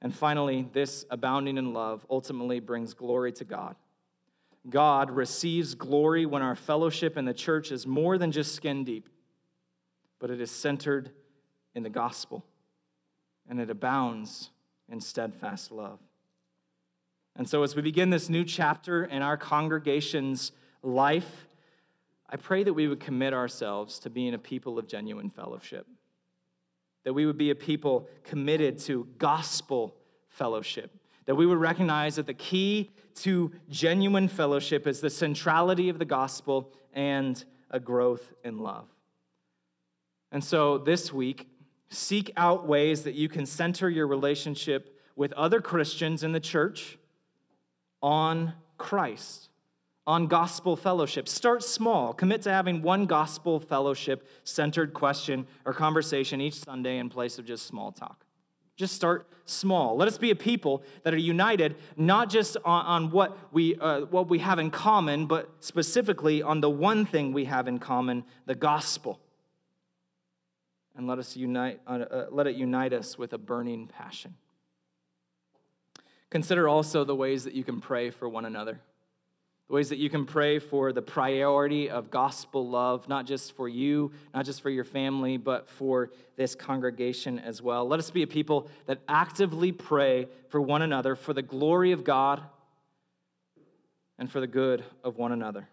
And 0.02 0.14
finally, 0.14 0.68
this 0.74 1.06
abounding 1.10 1.58
in 1.58 1.74
love 1.74 2.06
ultimately 2.10 2.60
brings 2.60 2.94
glory 2.94 3.32
to 3.34 3.46
God. 3.46 3.76
God 4.70 5.12
receives 5.12 5.76
glory 5.76 6.26
when 6.26 6.42
our 6.42 6.56
fellowship 6.56 7.18
in 7.18 7.26
the 7.26 7.34
church 7.34 7.72
is 7.72 7.86
more 7.86 8.18
than 8.18 8.32
just 8.32 8.56
skin 8.56 8.84
deep, 8.84 9.08
but 10.20 10.32
it 10.32 10.42
is 10.42 10.50
centered 10.50 11.12
in 11.76 11.84
the 11.84 11.90
gospel, 11.90 12.46
and 13.50 13.60
it 13.60 13.70
abounds 13.70 14.50
in 14.90 15.02
steadfast 15.02 15.72
love. 15.72 16.00
And 17.36 17.50
so, 17.50 17.64
as 17.64 17.76
we 17.76 17.82
begin 17.82 18.10
this 18.10 18.30
new 18.30 18.44
chapter 18.44 19.06
in 19.06 19.22
our 19.22 19.38
congregation's 19.38 20.52
life, 20.84 21.48
I 22.30 22.36
pray 22.36 22.64
that 22.64 22.74
we 22.74 22.88
would 22.88 23.00
commit 23.00 23.34
ourselves 23.34 24.00
to 24.00 24.10
being 24.10 24.34
a 24.34 24.40
people 24.40 24.78
of 24.78 24.88
genuine 24.88 25.30
fellowship, 25.30 25.88
that 27.04 27.14
we 27.14 27.26
would 27.26 27.38
be 27.38 27.50
a 27.50 27.56
people 27.56 28.08
committed 28.24 28.78
to 28.80 29.08
gospel 29.18 29.96
fellowship, 30.30 30.92
that 31.26 31.36
we 31.36 31.46
would 31.46 31.60
recognize 31.60 32.16
that 32.16 32.28
the 32.28 32.34
key 32.34 32.92
to 33.16 33.52
genuine 33.70 34.28
fellowship 34.28 34.88
is 34.88 35.00
the 35.00 35.10
centrality 35.10 35.90
of 35.90 36.00
the 36.00 36.06
gospel 36.06 36.72
and 36.94 37.44
a 37.70 37.80
growth 37.80 38.34
in 38.44 38.60
love. 38.60 38.88
And 40.32 40.44
so 40.44 40.80
this 40.80 41.14
week, 41.14 41.48
Seek 41.94 42.32
out 42.36 42.68
ways 42.68 43.04
that 43.04 43.14
you 43.14 43.30
can 43.30 43.46
center 43.46 43.90
your 43.90 44.08
relationship 44.08 45.00
with 45.16 45.32
other 45.34 45.62
Christians 45.62 46.24
in 46.24 46.32
the 46.32 46.40
church 46.40 46.98
on 48.02 48.54
Christ, 48.78 49.50
on 50.08 50.28
gospel 50.28 50.76
fellowship. 50.76 51.30
Start 51.30 51.64
small. 51.64 52.14
Commit 52.14 52.42
to 52.44 52.52
having 52.52 52.82
one 52.82 53.06
gospel 53.06 53.60
fellowship 53.60 54.28
centered 54.44 54.94
question 54.94 55.46
or 55.66 55.74
conversation 55.74 56.42
each 56.42 56.56
Sunday 56.56 56.98
in 56.98 57.10
place 57.10 57.38
of 57.38 57.46
just 57.46 57.68
small 57.68 57.92
talk. 57.92 58.26
Just 58.76 58.96
start 58.96 59.28
small. 59.46 59.96
Let 59.96 60.08
us 60.08 60.18
be 60.18 60.32
a 60.32 60.36
people 60.36 60.82
that 61.04 61.14
are 61.14 61.18
united, 61.18 61.76
not 61.96 62.28
just 62.30 62.58
on, 62.66 62.86
on 62.86 63.12
what, 63.12 63.38
we, 63.54 63.76
uh, 63.76 64.02
what 64.06 64.30
we 64.30 64.40
have 64.40 64.58
in 64.58 64.72
common, 64.72 65.28
but 65.28 65.48
specifically 65.60 66.42
on 66.42 66.60
the 66.60 66.72
one 66.72 67.06
thing 67.06 67.34
we 67.34 67.46
have 67.46 67.68
in 67.68 67.78
common 67.78 68.24
the 68.48 68.56
gospel 68.56 69.20
and 70.96 71.08
let, 71.08 71.20
us 71.20 71.36
unite, 71.36 71.82
uh, 71.88 71.92
uh, 71.92 72.26
let 72.32 72.48
it 72.48 72.56
unite 72.56 72.94
us 72.94 73.18
with 73.18 73.34
a 73.34 73.38
burning 73.38 73.88
passion. 73.88 74.36
Consider 76.30 76.68
also 76.68 77.04
the 77.04 77.16
ways 77.16 77.44
that 77.44 77.54
you 77.54 77.64
can 77.64 77.80
pray 77.80 78.10
for 78.10 78.28
one 78.28 78.46
another. 78.46 78.80
The 79.68 79.76
ways 79.76 79.90
that 79.90 79.98
you 79.98 80.10
can 80.10 80.26
pray 80.26 80.60
for 80.60 80.92
the 80.92 81.02
priority 81.02 81.90
of 81.90 82.12
gospel 82.12 82.68
love, 82.68 83.08
not 83.08 83.26
just 83.26 83.56
for 83.56 83.70
you, 83.70 84.12
not 84.34 84.46
just 84.46 84.62
for 84.62 84.70
your 84.70 84.84
family, 84.84 85.38
but 85.38 85.70
for 85.70 86.12
this 86.36 86.54
congregation 86.54 87.40
as 87.40 87.62
well. 87.62 87.88
Let 87.88 88.00
us 88.00 88.12
be 88.12 88.24
a 88.24 88.28
people 88.28 88.68
that 88.88 89.00
actively 89.08 89.72
pray 89.72 90.28
for 90.50 90.60
one 90.60 90.82
another 90.82 91.16
for 91.16 91.34
the 91.34 91.42
glory 91.42 91.92
of 91.92 92.04
God 92.04 92.42
and 94.20 94.32
for 94.32 94.40
the 94.40 94.48
good 94.48 94.84
of 95.04 95.18
one 95.18 95.32
another. 95.32 95.70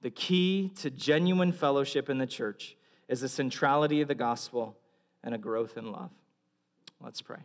The 0.00 0.10
key 0.10 0.72
to 0.76 0.90
genuine 0.90 1.52
fellowship 1.52 2.10
in 2.10 2.18
the 2.18 2.26
church 2.26 2.76
is 3.12 3.20
the 3.20 3.28
centrality 3.28 4.00
of 4.00 4.08
the 4.08 4.14
gospel 4.14 4.74
and 5.22 5.34
a 5.34 5.38
growth 5.38 5.76
in 5.76 5.92
love. 5.92 6.08
Let's 6.98 7.20
pray. 7.20 7.40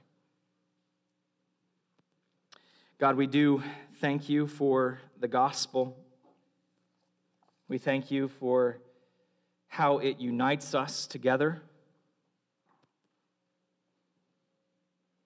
God, 2.99 3.18
we 3.18 3.28
do 3.28 3.61
thank 3.99 4.30
you 4.30 4.47
for 4.47 4.99
the 5.20 5.28
gospel. 5.28 5.97
We 7.68 7.80
thank 7.80 8.11
you 8.11 8.30
for 8.30 8.78
how 9.68 9.97
it 9.97 10.20
unites 10.20 10.74
us 10.74 11.05
together. 11.05 11.61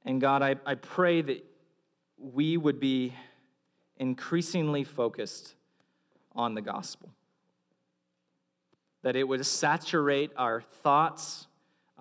And 0.05 0.19
God, 0.19 0.41
I, 0.41 0.55
I 0.65 0.73
pray 0.73 1.21
that 1.21 1.45
we 2.17 2.57
would 2.57 2.79
be 2.79 3.13
increasingly 3.97 4.85
focused 4.85 5.53
on 6.35 6.55
the 6.55 6.61
gospel, 6.61 7.11
that 9.03 9.15
it 9.15 9.27
would 9.27 9.45
saturate 9.45 10.31
our 10.37 10.61
thoughts, 10.61 11.47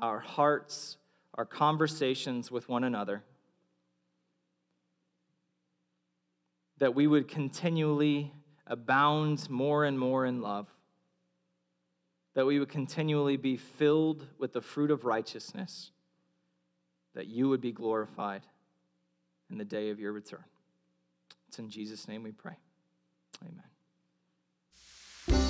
our 0.01 0.20
hearts, 0.20 0.96
our 1.34 1.44
conversations 1.44 2.51
with 2.51 2.68
one 2.68 2.84
another 2.84 3.22
that 6.80 6.94
we 6.94 7.07
would 7.07 7.28
continually 7.28 8.32
abound 8.66 9.48
more 9.48 9.84
and 9.84 9.98
more 9.98 10.24
in 10.24 10.40
love, 10.40 10.66
that 12.34 12.46
we 12.46 12.59
would 12.59 12.70
continually 12.70 13.36
be 13.36 13.57
filled 13.57 14.26
with 14.38 14.53
the 14.53 14.61
fruit 14.61 14.90
of 14.90 15.05
righteousness, 15.05 15.90
that 17.14 17.26
you 17.26 17.48
would 17.48 17.61
be 17.61 17.72
glorified 17.72 18.42
in 19.51 19.59
the 19.59 19.64
day 19.64 19.90
of 19.90 20.01
your 20.01 20.12
return. 20.12 20.44
It's 21.48 21.59
in 21.59 21.68
Jesus' 21.68 22.09
name 22.09 22.22
we 22.22 22.32
pray. 22.32 22.57
Amen. 23.42 23.64